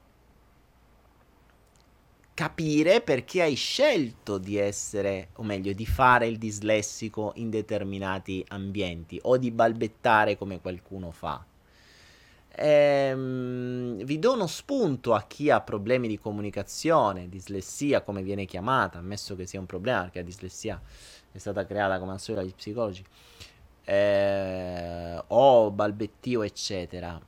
[2.35, 9.19] capire perché hai scelto di essere, o meglio, di fare il dislessico in determinati ambienti
[9.23, 11.45] o di balbettare come qualcuno fa.
[12.57, 18.99] Ehm, vi do uno spunto a chi ha problemi di comunicazione, dislessia come viene chiamata,
[18.99, 20.81] ammesso che sia un problema perché la dislessia
[21.33, 23.05] è stata creata come al solito dagli psicologi,
[23.85, 27.21] eh, o balbettio eccetera.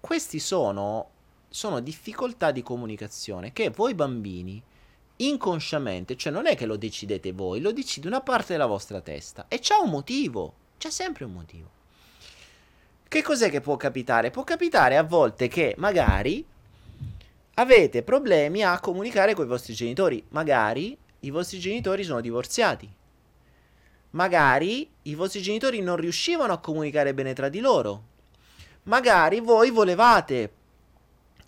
[0.00, 1.10] Questi sono,
[1.52, 4.62] sono difficoltà di comunicazione che voi bambini
[5.16, 9.44] inconsciamente, cioè non è che lo decidete voi, lo decide una parte della vostra testa
[9.48, 11.70] e c'è un motivo, c'è sempre un motivo.
[13.06, 14.30] Che cos'è che può capitare?
[14.30, 16.42] Può capitare a volte che magari
[17.54, 20.24] avete problemi a comunicare con i vostri genitori.
[20.30, 22.90] Magari i vostri genitori sono divorziati.
[24.12, 28.04] Magari i vostri genitori non riuscivano a comunicare bene tra di loro.
[28.84, 30.50] Magari voi volevate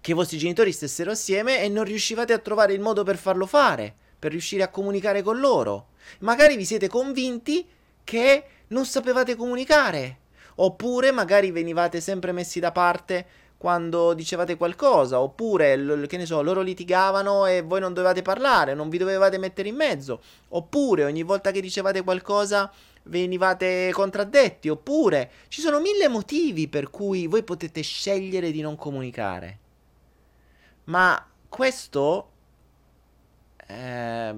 [0.05, 3.47] che i vostri genitori stessero assieme e non riuscivate a trovare il modo per farlo
[3.47, 5.93] fare, per riuscire a comunicare con loro.
[6.19, 7.67] Magari vi siete convinti
[8.05, 10.19] che non sapevate comunicare
[10.57, 13.27] Oppure magari venivate sempre messi da parte
[13.57, 18.91] quando dicevate qualcosa, oppure, che ne so, loro litigavano e voi non dovevate parlare, non
[18.91, 22.71] vi dovevate mettere in mezzo, oppure ogni volta che dicevate qualcosa
[23.05, 29.61] venivate contraddetti, oppure ci sono mille motivi per cui voi potete scegliere di non comunicare.
[30.85, 32.31] Ma questo...
[33.67, 34.35] Eh,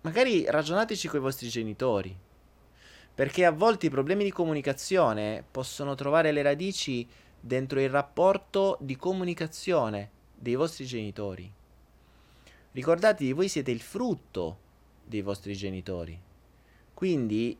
[0.00, 2.16] magari ragionateci con i vostri genitori.
[3.14, 7.06] Perché a volte i problemi di comunicazione possono trovare le radici
[7.38, 11.52] dentro il rapporto di comunicazione dei vostri genitori.
[12.72, 14.58] Ricordatevi, voi siete il frutto
[15.04, 16.18] dei vostri genitori.
[16.94, 17.58] Quindi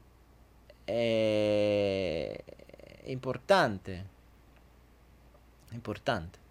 [0.85, 2.43] è,
[3.03, 4.07] è importante.
[5.69, 6.42] È importante.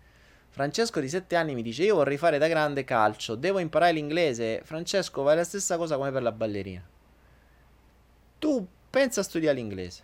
[0.54, 4.62] Francesco di 7 anni mi dice: Io vorrei fare da grande calcio, devo imparare l'inglese.
[4.66, 6.84] Francesco, va la stessa cosa come per la ballerina.
[8.38, 10.04] Tu pensa a studiare l'inglese.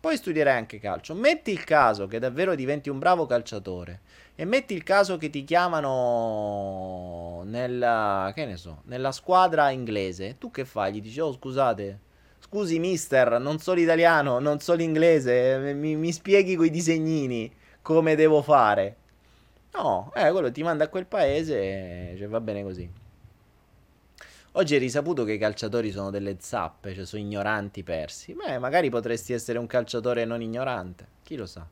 [0.00, 1.14] Poi studierai anche calcio.
[1.14, 4.00] Metti il caso che davvero diventi un bravo calciatore.
[4.34, 10.38] E metti il caso che ti chiamano nella, che ne so, nella squadra inglese.
[10.38, 10.94] Tu che fai?
[10.94, 11.98] Gli dici, oh scusate,
[12.40, 18.40] scusi mister, non so l'italiano, non so l'inglese, mi, mi spieghi quei disegnini come devo
[18.40, 18.96] fare.
[19.74, 22.90] No, eh, quello ti manda a quel paese, cioè va bene così.
[24.54, 28.34] Oggi è risaputo che i calciatori sono delle zappe, cioè sono ignoranti persi.
[28.34, 31.66] Beh, magari potresti essere un calciatore non ignorante, chi lo sa.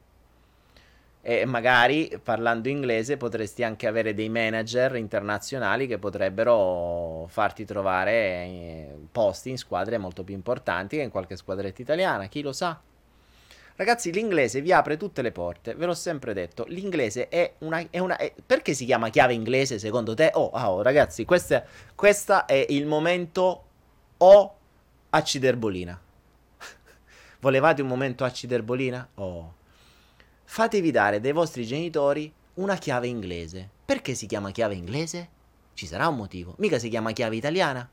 [1.22, 8.96] E magari parlando inglese potresti anche avere dei manager internazionali che potrebbero farti trovare eh,
[9.12, 12.80] posti in squadre molto più importanti che in qualche squadretta italiana, chi lo sa.
[13.80, 16.66] Ragazzi, l'inglese vi apre tutte le porte, ve l'ho sempre detto.
[16.68, 17.82] L'inglese è una.
[17.88, 20.32] È una è, perché si chiama chiave inglese secondo te?
[20.34, 23.64] Oh, oh ragazzi, questo è il momento
[24.18, 24.54] O
[25.08, 25.98] acciderbolina.
[27.40, 29.08] Volevate un momento acciderbolina?
[29.14, 29.54] Oh.
[30.44, 33.66] Fatevi dare dai vostri genitori una chiave inglese.
[33.86, 35.28] Perché si chiama chiave inglese?
[35.72, 36.54] Ci sarà un motivo.
[36.58, 37.88] Mica si chiama chiave italiana.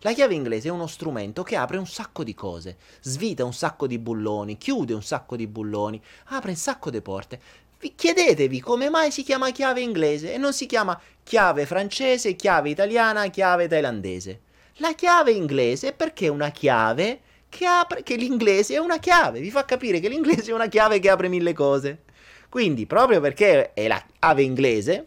[0.00, 3.86] La chiave inglese è uno strumento che apre un sacco di cose, svita un sacco
[3.86, 7.40] di bulloni, chiude un sacco di bulloni, apre un sacco di porte.
[7.78, 12.70] Vi chiedetevi come mai si chiama chiave inglese e non si chiama chiave francese, chiave
[12.70, 14.40] italiana, chiave thailandese.
[14.76, 19.40] La chiave inglese è perché è una chiave che apre, che l'inglese è una chiave,
[19.40, 22.02] vi fa capire che l'inglese è una chiave che apre mille cose.
[22.50, 25.06] Quindi, proprio perché è la chiave inglese,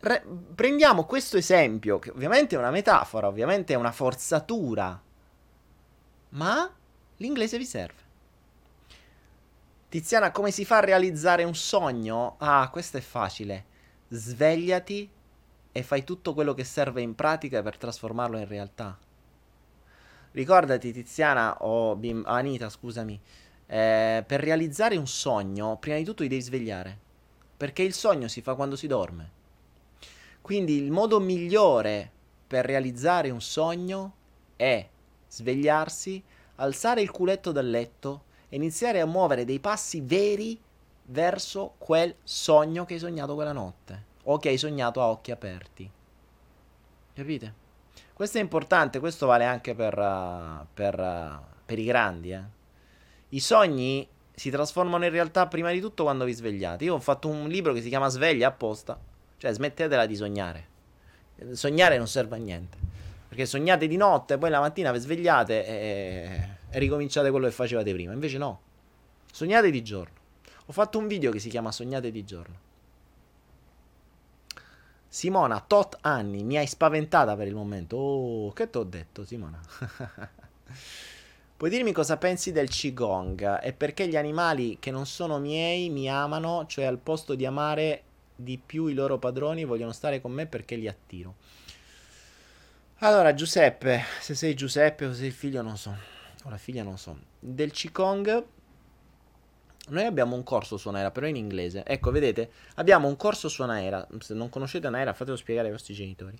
[0.00, 0.24] Re-
[0.54, 5.00] prendiamo questo esempio, che ovviamente è una metafora, ovviamente è una forzatura,
[6.30, 6.70] ma
[7.16, 8.04] l'inglese vi serve.
[9.88, 12.34] Tiziana, come si fa a realizzare un sogno?
[12.38, 13.64] Ah, questo è facile.
[14.08, 15.08] Svegliati
[15.72, 18.98] e fai tutto quello che serve in pratica per trasformarlo in realtà.
[20.32, 23.18] Ricordati, Tiziana o Bim- Anita, scusami,
[23.66, 26.98] eh, per realizzare un sogno, prima di tutto ti devi svegliare.
[27.56, 29.30] Perché il sogno si fa quando si dorme.
[30.46, 32.08] Quindi il modo migliore
[32.46, 34.12] per realizzare un sogno
[34.54, 34.88] è
[35.26, 36.22] svegliarsi,
[36.54, 40.56] alzare il culetto dal letto e iniziare a muovere dei passi veri
[41.06, 45.90] verso quel sogno che hai sognato quella notte o che hai sognato a occhi aperti.
[47.12, 47.54] Capite?
[48.12, 52.30] Questo è importante, questo vale anche per, uh, per, uh, per i grandi.
[52.30, 52.42] Eh.
[53.30, 56.84] I sogni si trasformano in realtà prima di tutto quando vi svegliate.
[56.84, 58.96] Io ho fatto un libro che si chiama Sveglia apposta,
[59.38, 60.66] cioè smettetela di sognare.
[61.52, 62.78] Sognare non serve a niente.
[63.28, 67.92] Perché sognate di notte, poi la mattina vi svegliate e, e ricominciate quello che facevate
[67.92, 68.12] prima.
[68.12, 68.60] Invece no.
[69.30, 70.14] Sognate di giorno.
[70.66, 72.64] Ho fatto un video che si chiama Sognate di giorno.
[75.08, 77.96] Simona, tot anni, mi hai spaventata per il momento.
[77.96, 79.60] Oh, che ti ho detto, Simona?
[81.56, 86.10] Puoi dirmi cosa pensi del Qigong e perché gli animali che non sono miei mi
[86.10, 88.02] amano, cioè al posto di amare
[88.36, 91.34] di più i loro padroni vogliono stare con me perché li attiro.
[93.00, 95.94] Allora, Giuseppe, se sei Giuseppe o se sei il figlio non so,
[96.44, 97.18] o la figlia non so.
[97.38, 98.44] Del Qigong
[99.88, 101.84] noi abbiamo un corso su Anaera, però in inglese.
[101.84, 104.06] Ecco, vedete, abbiamo un corso su Anaera.
[104.18, 106.36] Se non conoscete Anaera, fatelo spiegare ai vostri genitori.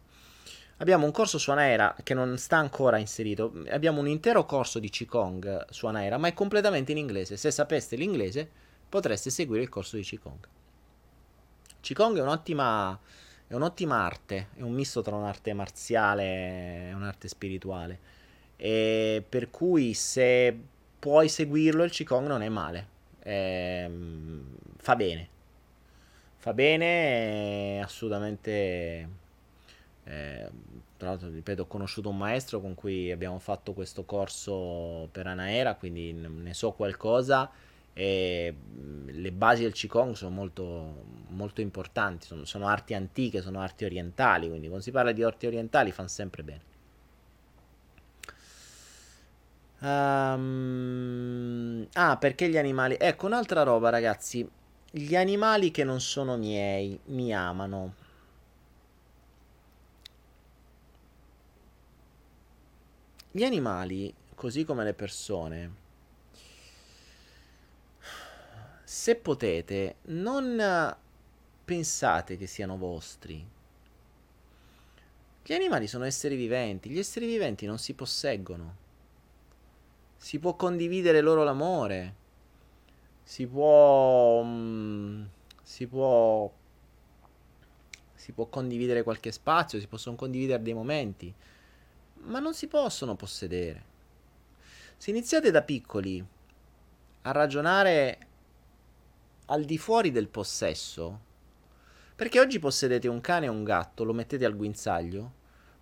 [0.78, 3.52] Abbiamo un corso su Anaera che non sta ancora inserito.
[3.70, 7.36] Abbiamo un intero corso di Qigong su Anaera, ma è completamente in inglese.
[7.36, 8.50] Se sapeste l'inglese,
[8.88, 10.48] potreste seguire il corso di Qigong.
[11.86, 12.98] Qigong è un'ottima,
[13.46, 17.98] è un'ottima arte, è un misto tra un'arte marziale e un'arte spirituale.
[18.56, 20.58] E per cui se
[20.98, 22.94] puoi seguirlo, il Qigong non è male
[23.26, 23.90] eh,
[24.76, 25.28] fa bene.
[26.36, 29.08] Fa bene, assolutamente.
[30.04, 30.50] Eh,
[30.96, 35.74] tra l'altro, ripeto, ho conosciuto un maestro con cui abbiamo fatto questo corso per Anaera,
[35.74, 37.50] quindi ne so qualcosa.
[37.98, 38.54] E
[39.06, 44.48] le basi del Qigong sono molto, molto importanti, sono, sono arti antiche, sono arti orientali,
[44.48, 46.60] quindi quando si parla di arti orientali fanno sempre bene.
[49.80, 52.96] Um, ah, perché gli animali?
[52.98, 54.46] Ecco, un'altra roba, ragazzi.
[54.90, 57.94] Gli animali che non sono miei mi amano.
[63.30, 65.84] Gli animali, così come le persone,
[68.88, 70.96] se potete, non
[71.64, 73.44] pensate che siano vostri.
[75.42, 78.76] Gli animali sono esseri viventi, gli esseri viventi non si posseggono.
[80.16, 82.14] Si può condividere loro l'amore.
[83.24, 84.44] Si può...
[84.44, 85.24] Mm,
[85.64, 86.48] si può...
[88.14, 91.34] Si può condividere qualche spazio, si possono condividere dei momenti.
[92.22, 93.84] Ma non si possono possedere.
[94.96, 96.24] Se iniziate da piccoli
[97.22, 98.26] a ragionare
[99.46, 101.20] al di fuori del possesso,
[102.16, 105.32] perché oggi possedete un cane o un gatto, lo mettete al guinzaglio,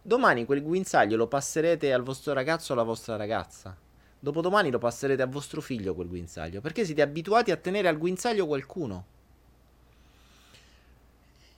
[0.02, 3.76] domani quel guinzaglio lo passerete al vostro ragazzo o alla vostra ragazza.
[4.18, 8.46] Dopodomani lo passerete a vostro figlio quel guinzaglio, perché siete abituati a tenere al guinzaglio
[8.46, 9.06] qualcuno.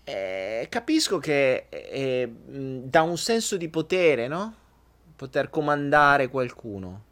[0.03, 2.33] Eh, capisco che eh,
[2.83, 4.55] dà un senso di potere, no?
[5.17, 7.05] Poter comandare qualcuno.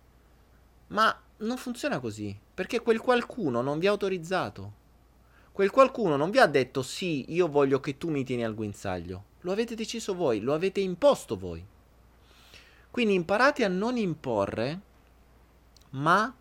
[0.88, 4.82] Ma non funziona così, perché quel qualcuno non vi ha autorizzato.
[5.54, 9.22] Quel qualcuno non vi ha detto sì, io voglio che tu mi tieni al guinzaglio.
[9.42, 11.64] Lo avete deciso voi, lo avete imposto voi.
[12.90, 14.80] Quindi imparate a non imporre
[15.90, 16.34] ma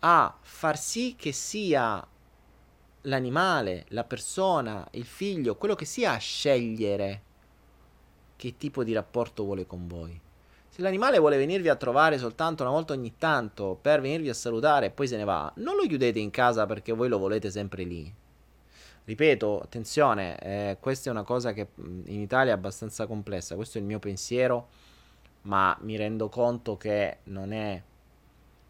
[0.00, 2.04] a far sì che sia
[3.02, 7.22] l'animale, la persona, il figlio, quello che sia a scegliere
[8.34, 10.20] che tipo di rapporto vuole con voi.
[10.68, 14.86] Se l'animale vuole venirvi a trovare soltanto una volta ogni tanto per venirvi a salutare
[14.86, 17.84] e poi se ne va, non lo chiudete in casa perché voi lo volete sempre
[17.84, 18.22] lì.
[19.06, 23.82] Ripeto, attenzione, eh, questa è una cosa che in Italia è abbastanza complessa, questo è
[23.82, 24.68] il mio pensiero,
[25.42, 27.82] ma mi rendo conto che non è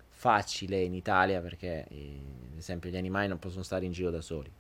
[0.09, 2.21] facile in Italia perché, eh,
[2.51, 4.51] ad esempio, gli animali non possono stare in giro da soli.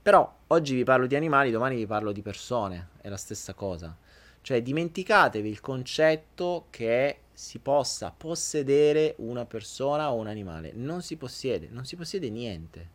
[0.00, 3.94] Però oggi vi parlo di animali, domani vi parlo di persone, è la stessa cosa.
[4.40, 10.72] Cioè dimenticatevi il concetto che si possa possedere una persona o un animale.
[10.72, 12.93] Non si possiede, non si possiede niente.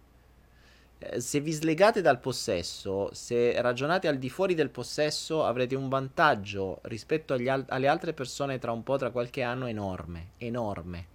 [1.02, 5.88] Eh, se vi slegate dal possesso, se ragionate al di fuori del possesso, avrete un
[5.88, 11.08] vantaggio rispetto al- alle altre persone tra un po', tra qualche anno, enorme, enorme,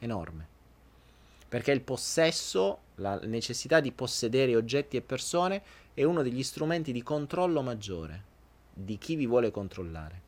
[0.00, 0.48] enorme.
[1.48, 5.62] Perché il possesso, la necessità di possedere oggetti e persone,
[5.94, 8.30] è uno degli strumenti di controllo maggiore
[8.74, 10.20] di chi vi vuole controllare.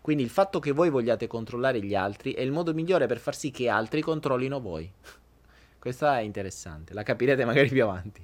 [0.00, 3.34] Quindi il fatto che voi vogliate controllare gli altri è il modo migliore per far
[3.34, 4.90] sì che altri controllino voi.
[5.82, 8.22] Questa è interessante, la capirete magari più avanti.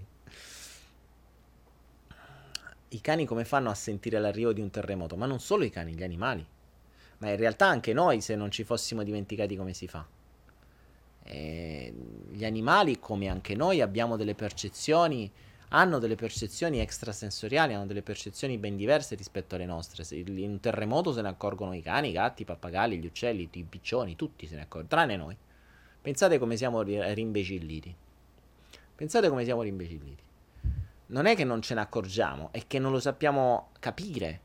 [2.91, 5.17] I cani come fanno a sentire l'arrivo di un terremoto?
[5.17, 6.47] Ma non solo i cani, gli animali.
[7.19, 10.07] Ma in realtà anche noi se non ci fossimo dimenticati come si fa.
[11.25, 11.93] E
[12.31, 15.29] gli animali, come anche noi, abbiamo delle percezioni,
[15.71, 20.05] hanno delle percezioni extrasensoriali, hanno delle percezioni ben diverse rispetto alle nostre.
[20.17, 23.65] In un terremoto se ne accorgono i cani, i gatti, i pappagalli, gli uccelli, i
[23.65, 25.37] piccioni, tutti se ne accorgono, tranne noi.
[26.09, 27.95] Pensate come siamo rimbecilliti.
[28.95, 30.23] Pensate come siamo rimbecilliti.
[31.09, 34.41] Non è che non ce ne accorgiamo, è che non lo sappiamo capire.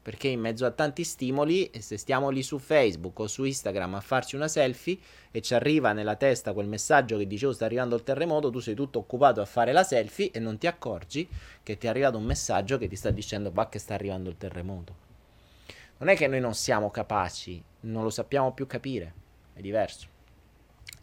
[0.00, 4.00] Perché in mezzo a tanti stimoli, se stiamo lì su Facebook o su Instagram a
[4.00, 4.96] farci una selfie
[5.30, 8.60] e ci arriva nella testa quel messaggio che dice oh sta arrivando il terremoto, tu
[8.60, 11.28] sei tutto occupato a fare la selfie e non ti accorgi
[11.62, 14.38] che ti è arrivato un messaggio che ti sta dicendo bah che sta arrivando il
[14.38, 14.94] terremoto.
[15.98, 19.12] Non è che noi non siamo capaci, non lo sappiamo più capire,
[19.52, 20.11] è diverso.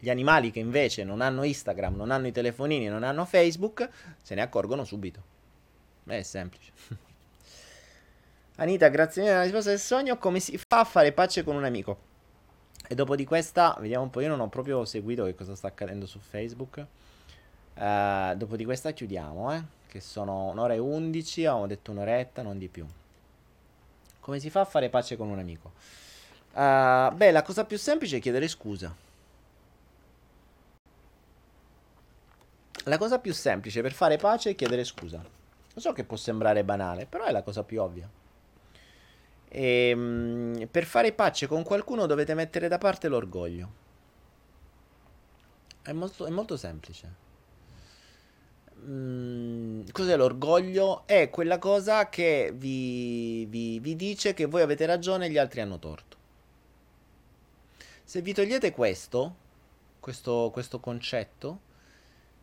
[0.02, 3.86] Gli animali che invece non hanno Instagram, non hanno i telefonini, non hanno Facebook,
[4.22, 5.22] se ne accorgono subito.
[6.06, 6.72] È semplice.
[8.56, 10.16] Anita, grazie mille per la risposta del sogno.
[10.16, 12.08] Come si fa a fare pace con un amico?
[12.88, 14.20] E dopo di questa, vediamo un po'.
[14.20, 16.86] Io non ho proprio seguito che cosa sta accadendo su Facebook.
[17.74, 19.62] Uh, dopo di questa chiudiamo, eh?
[19.86, 21.44] Che sono un'ora e undici.
[21.44, 22.86] Avevamo detto un'oretta, non di più.
[24.18, 25.72] Come si fa a fare pace con un amico?
[26.52, 28.94] Uh, beh, la cosa più semplice è chiedere scusa.
[32.84, 35.22] La cosa più semplice per fare pace è chiedere scusa.
[35.72, 38.08] Lo so che può sembrare banale, però è la cosa più ovvia.
[39.48, 43.78] E, ehm, per fare pace con qualcuno dovete mettere da parte l'orgoglio.
[45.82, 47.28] È molto, è molto semplice.
[48.82, 51.06] Mm, cos'è l'orgoglio?
[51.06, 55.60] È quella cosa che vi, vi, vi dice che voi avete ragione e gli altri
[55.60, 56.16] hanno torto.
[58.04, 59.34] Se vi togliete questo,
[60.00, 61.60] questo, questo concetto,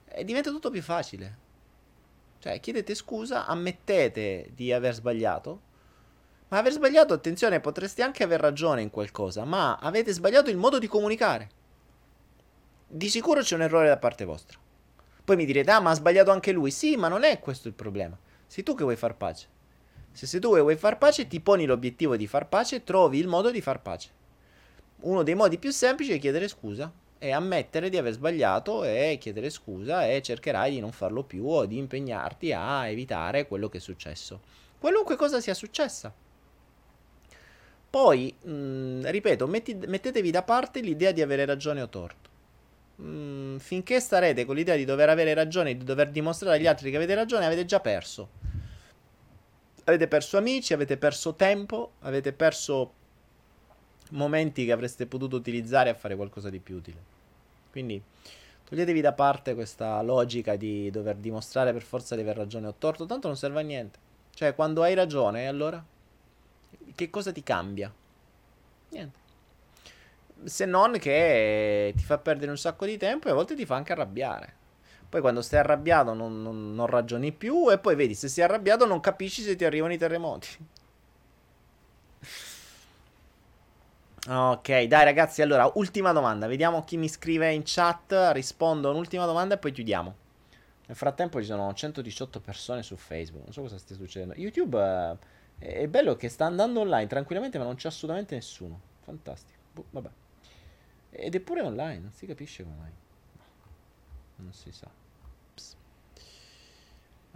[0.09, 1.45] eh, diventa tutto più facile.
[2.39, 5.65] Cioè, chiedete scusa, ammettete di aver sbagliato
[6.49, 10.79] ma aver sbagliato, attenzione, potreste anche aver ragione in qualcosa, ma avete sbagliato il modo
[10.79, 11.49] di comunicare.
[12.87, 14.57] Di sicuro c'è un errore da parte vostra.
[15.25, 16.71] Poi mi direte, ah, ma ha sbagliato anche lui.
[16.71, 18.17] Sì, ma non è questo il problema.
[18.45, 19.49] Sei tu che vuoi far pace.
[20.13, 23.27] Se sei tu che vuoi far pace, ti poni l'obiettivo di far pace, trovi il
[23.27, 24.09] modo di far pace.
[25.01, 26.89] Uno dei modi più semplici è chiedere scusa
[27.19, 31.65] e ammettere di aver sbagliato e chiedere scusa e cercherai di non farlo più o
[31.65, 34.41] di impegnarti a evitare quello che è successo.
[34.79, 36.13] Qualunque cosa sia successa.
[37.89, 42.29] Poi, mh, mm, ripeto, metti, mettetevi da parte l'idea di avere ragione o torto.
[43.01, 46.97] Mm, finché starete con l'idea di dover avere ragione, di dover dimostrare agli altri che
[46.97, 48.29] avete ragione, avete già perso.
[49.85, 52.93] Avete perso amici, avete perso tempo, avete perso
[54.11, 56.97] momenti che avreste potuto utilizzare a fare qualcosa di più utile.
[57.71, 58.01] Quindi
[58.63, 63.05] toglietevi da parte questa logica di dover dimostrare per forza di aver ragione o torto,
[63.05, 63.99] tanto non serve a niente.
[64.33, 65.83] Cioè, quando hai ragione, allora
[66.95, 67.93] che cosa ti cambia?
[68.89, 69.25] Niente.
[70.43, 73.75] Se non che ti fa perdere un sacco di tempo e a volte ti fa
[73.75, 74.53] anche arrabbiare.
[75.09, 78.85] Poi quando stai arrabbiato non, non, non ragioni più e poi vedi se sei arrabbiato
[78.85, 80.47] non capisci se ti arrivano i terremoti.
[84.29, 86.47] Ok, dai ragazzi, allora, ultima domanda.
[86.47, 88.31] Vediamo chi mi scrive in chat.
[88.33, 90.15] Rispondo un'ultima domanda e poi chiudiamo.
[90.85, 93.45] Nel frattempo ci sono 118 persone su Facebook.
[93.45, 94.33] Non so cosa stia succedendo.
[94.35, 94.77] YouTube...
[94.77, 95.17] Uh,
[95.59, 98.79] è bello che sta andando online tranquillamente, ma non c'è assolutamente nessuno.
[98.99, 99.59] Fantastico.
[99.71, 100.09] Boh, vabbè.
[101.11, 102.91] Ed è pure online, non si capisce come mai.
[104.35, 104.89] Non si sa.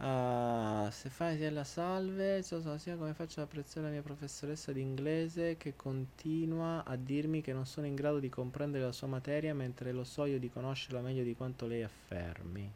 [0.01, 5.57] Uh, Stefania salve, so, so, sia come faccio ad apprezzare la mia professoressa di inglese
[5.57, 9.91] che continua a dirmi che non sono in grado di comprendere la sua materia mentre
[9.91, 12.71] lo so io di conoscerla meglio di quanto lei affermi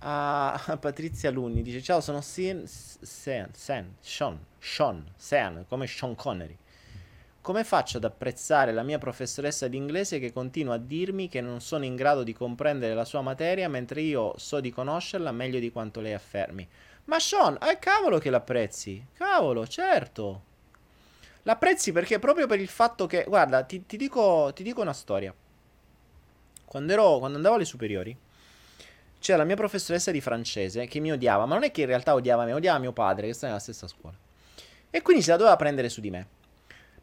[0.00, 3.50] a Patrizia Luni dice ciao sono Sen, Sean,
[4.00, 4.38] Sean,
[5.16, 6.56] Sean, come Sean Connery.
[7.46, 11.60] Come faccio ad apprezzare la mia professoressa di inglese che continua a dirmi che non
[11.60, 15.70] sono in grado di comprendere la sua materia mentre io so di conoscerla meglio di
[15.70, 16.68] quanto lei affermi?
[17.04, 19.00] Ma Sean, eh cavolo che l'apprezzi.
[19.12, 20.42] Cavolo, certo.
[21.44, 25.32] L'apprezzi perché proprio per il fatto che, guarda, ti, ti, dico, ti dico una storia.
[26.64, 28.18] Quando, ero, quando andavo alle superiori,
[29.20, 32.12] c'era la mia professoressa di francese che mi odiava, ma non è che in realtà
[32.12, 34.16] odiava me, odiava mio padre che sta nella stessa scuola.
[34.90, 36.35] E quindi se la doveva prendere su di me.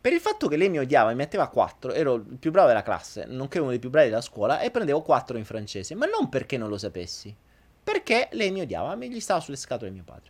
[0.04, 2.82] Per il fatto che lei mi odiava, mi metteva 4, ero il più bravo della
[2.84, 6.28] classe, nonché uno dei più bravi della scuola, e prendevo 4 in francese, ma non
[6.28, 7.34] perché non lo sapessi,
[7.82, 10.30] perché lei mi odiava, mi gli stava sulle scatole mio padre.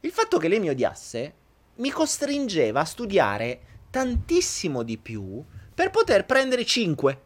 [0.00, 1.34] Il fatto che lei mi odiasse
[1.76, 7.20] mi costringeva a studiare tantissimo di più per poter prendere 5.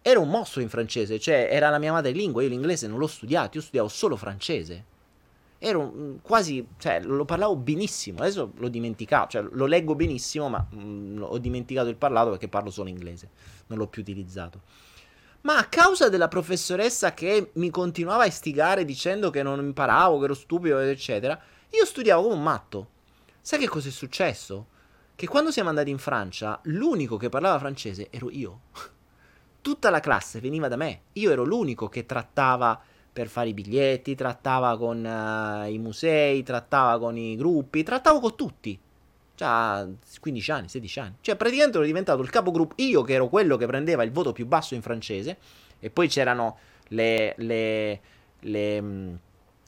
[0.00, 3.56] Ero un mostro in francese, cioè era la mia madrelingua, io l'inglese non l'ho studiato,
[3.56, 4.84] io studiavo solo francese.
[5.62, 10.66] Ero mm, quasi, cioè lo parlavo benissimo, adesso l'ho dimenticato, cioè lo leggo benissimo, ma
[10.68, 13.28] mh, mm, ho dimenticato il parlato perché parlo solo inglese,
[13.66, 14.62] non l'ho più utilizzato.
[15.42, 20.24] Ma a causa della professoressa che mi continuava a istigare dicendo che non imparavo, che
[20.24, 21.38] ero stupido, eccetera,
[21.68, 22.88] io studiavo come un matto.
[23.40, 24.66] Sai che cosa è successo?
[25.14, 28.60] Che quando siamo andati in Francia, l'unico che parlava francese ero io.
[29.60, 31.02] Tutta la classe veniva da me.
[31.12, 32.80] Io ero l'unico che trattava
[33.12, 38.36] per fare i biglietti, trattava con uh, i musei, trattava con i gruppi, trattavo con
[38.36, 38.78] tutti.
[39.34, 39.88] Già
[40.20, 41.14] 15 anni, 16 anni.
[41.20, 42.74] Cioè, praticamente ero diventato il capogruppo.
[42.76, 45.38] Io che ero quello che prendeva il voto più basso in francese.
[45.80, 46.58] E poi c'erano
[46.88, 48.00] le, le,
[48.40, 49.14] le, mm,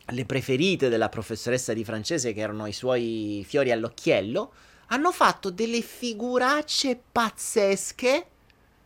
[0.07, 4.53] le preferite della professoressa di francese, che erano i suoi fiori all'occhiello.
[4.89, 8.27] Hanno fatto delle figuracce pazzesche.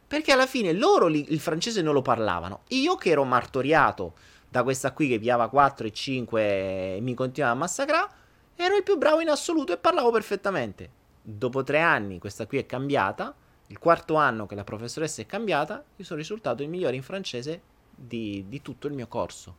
[0.06, 2.60] Perché alla fine loro li, il francese non lo parlavano.
[2.68, 4.14] Io che ero martoriato
[4.56, 8.08] da questa qui che piava 4 e 5 e mi continuava a massacrare,
[8.56, 10.88] ero il più bravo in assoluto e parlavo perfettamente.
[11.20, 13.34] Dopo tre anni questa qui è cambiata,
[13.66, 17.60] il quarto anno che la professoressa è cambiata, io sono risultato il migliore in francese
[17.94, 19.56] di, di tutto il mio corso.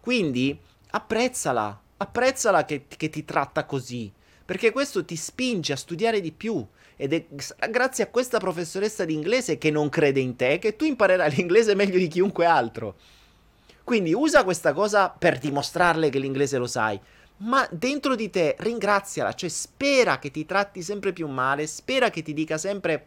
[0.00, 0.58] Quindi
[0.90, 4.12] apprezzala, apprezzala che, che ti tratta così,
[4.44, 6.62] perché questo ti spinge a studiare di più.
[6.94, 7.24] Ed è
[7.70, 11.74] grazie a questa professoressa di inglese che non crede in te che tu imparerai l'inglese
[11.74, 12.96] meglio di chiunque altro.
[13.86, 17.00] Quindi usa questa cosa per dimostrarle che l'inglese lo sai.
[17.36, 22.22] Ma dentro di te ringraziala, cioè spera che ti tratti sempre più male, spera che
[22.22, 23.06] ti dica sempre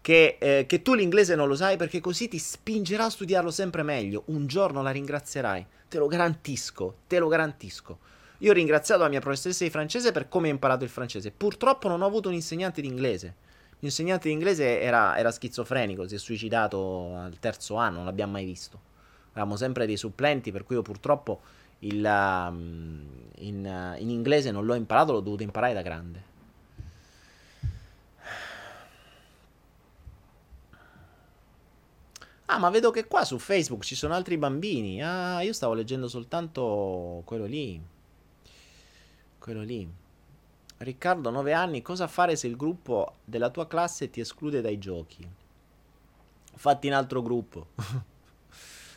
[0.00, 3.82] che, eh, che, tu l'inglese non lo sai perché così ti spingerà a studiarlo sempre
[3.82, 4.22] meglio.
[4.28, 7.98] Un giorno la ringrazierai, te lo garantisco, te lo garantisco.
[8.38, 11.30] Io ho ringraziato la mia professoressa di francese per come ho imparato il francese.
[11.30, 13.34] Purtroppo non ho avuto un insegnante di inglese.
[13.80, 18.46] L'insegnante di inglese era, era schizofrenico, si è suicidato al terzo anno, non l'abbiamo mai
[18.46, 18.90] visto
[19.32, 21.40] avevamo sempre dei supplenti, per cui io purtroppo
[21.80, 23.06] il, um,
[23.38, 26.30] in, in inglese non l'ho imparato, l'ho dovuto imparare da grande.
[32.46, 35.02] Ah, ma vedo che qua su Facebook ci sono altri bambini.
[35.02, 37.80] Ah, io stavo leggendo soltanto quello lì.
[39.38, 39.90] Quello lì.
[40.76, 45.26] Riccardo, 9 anni, cosa fare se il gruppo della tua classe ti esclude dai giochi?
[46.54, 47.68] Fatti in altro gruppo.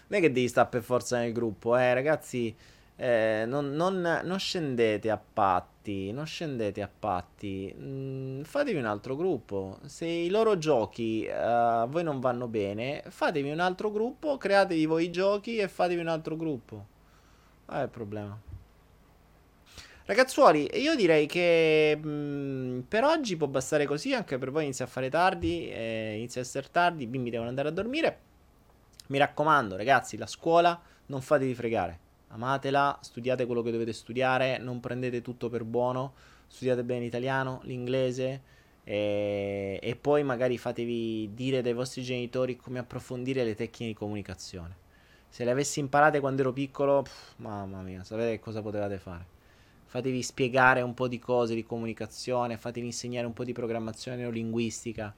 [0.07, 2.55] non è che devi stare per forza nel gruppo, eh, ragazzi.
[2.97, 7.73] Eh, non, non, non, scendete a patti, non scendete a patti.
[7.77, 9.79] Mm, fatevi un altro gruppo.
[9.85, 14.85] Se i loro giochi uh, a voi non vanno bene, fatevi un altro gruppo, createvi
[14.85, 16.85] voi i giochi e fatevi un altro gruppo.
[17.65, 18.39] Qual è il problema?
[20.07, 24.85] Ragazzuoli, io direi che mh, mm, per oggi può bastare così, anche per voi inizia
[24.85, 28.19] a fare tardi, eh, inizia a essere tardi, i bimbi devono andare a dormire.
[29.07, 31.99] Mi raccomando, ragazzi, la scuola non fatevi fregare.
[32.29, 36.13] Amatela, studiate quello che dovete studiare, non prendete tutto per buono,
[36.47, 38.41] studiate bene l'italiano, l'inglese
[38.83, 44.83] e, e poi magari fatevi dire dai vostri genitori come approfondire le tecniche di comunicazione.
[45.29, 49.33] Se le avessi imparate quando ero piccolo, pff, mamma mia, sapete cosa potevate fare.
[49.85, 55.13] Fatevi spiegare un po' di cose di comunicazione, fatevi insegnare un po' di programmazione neolinguistica,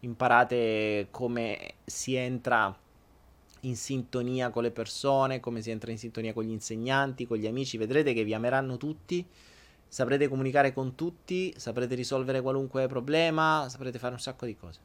[0.00, 2.76] imparate come si entra
[3.60, 7.46] in sintonia con le persone, come si entra in sintonia con gli insegnanti, con gli
[7.46, 9.24] amici, vedrete che vi ameranno tutti,
[9.88, 14.80] saprete comunicare con tutti, saprete risolvere qualunque problema, saprete fare un sacco di cose.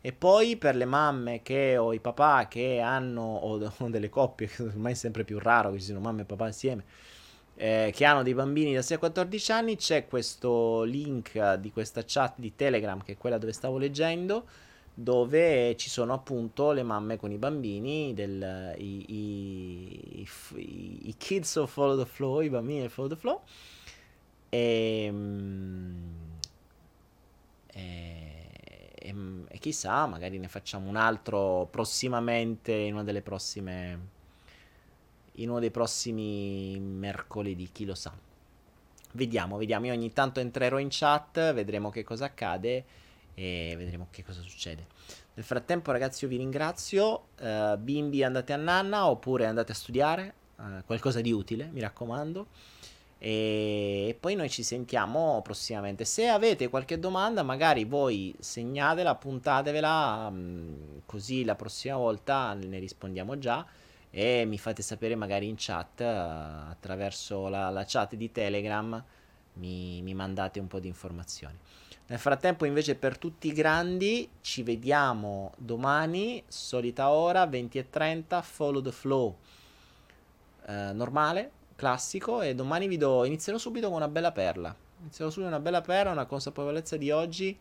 [0.00, 3.58] E poi per le mamme che, o i papà che hanno, o,
[3.88, 6.84] delle coppie, che ormai è sempre più raro che ci siano mamma e papà insieme,
[7.56, 12.02] eh, che hanno dei bambini da 6 a 14 anni, c'è questo link di questa
[12.06, 14.46] chat di Telegram, che è quella dove stavo leggendo,
[15.00, 21.54] dove ci sono appunto le mamme con i bambini, del, i, i, i, i, kids
[21.54, 23.42] of Follow the Flow, i bambini del Follow the Flow.
[24.48, 25.12] E,
[27.72, 28.50] e,
[28.92, 29.14] e,
[29.46, 34.16] e, chissà, magari ne facciamo un altro prossimamente in una delle prossime
[35.34, 38.12] in uno dei prossimi mercoledì, chi lo sa.
[39.12, 39.86] Vediamo, vediamo.
[39.86, 43.06] Io ogni tanto entrerò in chat, vedremo che cosa accade
[43.38, 44.86] e vedremo che cosa succede.
[45.34, 47.28] Nel frattempo, ragazzi, io vi ringrazio.
[47.40, 52.48] Uh, bimbi, andate a nanna oppure andate a studiare uh, qualcosa di utile, mi raccomando.
[53.16, 56.04] E poi noi ci sentiamo prossimamente.
[56.04, 63.38] Se avete qualche domanda, magari voi segnatela, puntatevela, um, così la prossima volta ne rispondiamo
[63.38, 63.64] già.
[64.10, 69.04] E mi fate sapere magari in chat uh, attraverso la, la chat di Telegram
[69.54, 71.56] mi, mi mandate un po' di informazioni.
[72.10, 78.92] Nel frattempo, invece, per tutti i grandi, ci vediamo domani, solita ora, 20.30, follow the
[78.92, 79.36] flow
[80.66, 82.40] eh, normale, classico.
[82.40, 84.74] E domani vi do, inizierò subito con una bella perla.
[85.02, 87.56] Inizierò subito una bella perla, una consapevolezza di oggi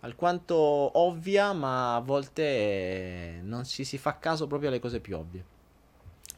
[0.00, 5.16] alquanto ovvia, ma a volte eh, non ci si fa caso proprio alle cose più
[5.16, 5.44] ovvie.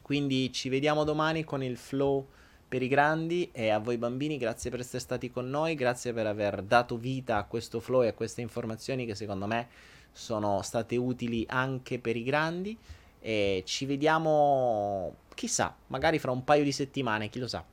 [0.03, 2.27] Quindi ci vediamo domani con il flow
[2.75, 6.27] per i grandi e a voi bambini grazie per essere stati con noi, grazie per
[6.27, 9.69] aver dato vita a questo flow e a queste informazioni che secondo me
[10.11, 12.77] sono state utili anche per i grandi
[13.21, 17.65] e ci vediamo chissà, magari fra un paio di settimane, chi lo sa.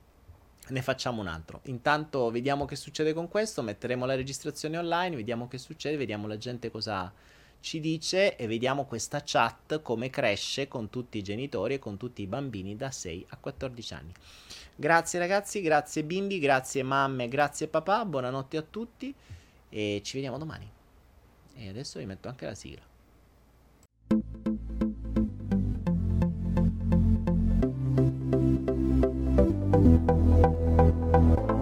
[0.68, 1.62] Ne facciamo un altro.
[1.64, 6.38] Intanto vediamo che succede con questo, metteremo la registrazione online, vediamo che succede, vediamo la
[6.38, 7.12] gente cosa
[7.60, 12.22] ci dice e vediamo questa chat come cresce con tutti i genitori e con tutti
[12.22, 14.14] i bambini da 6 a 14 anni.
[14.82, 19.14] Grazie ragazzi, grazie bimbi, grazie mamme, grazie papà, buonanotte a tutti
[19.70, 20.68] e ci vediamo domani.
[21.54, 22.82] E adesso vi metto anche la sigla.
[24.10, 24.24] Thank
[31.50, 31.61] you.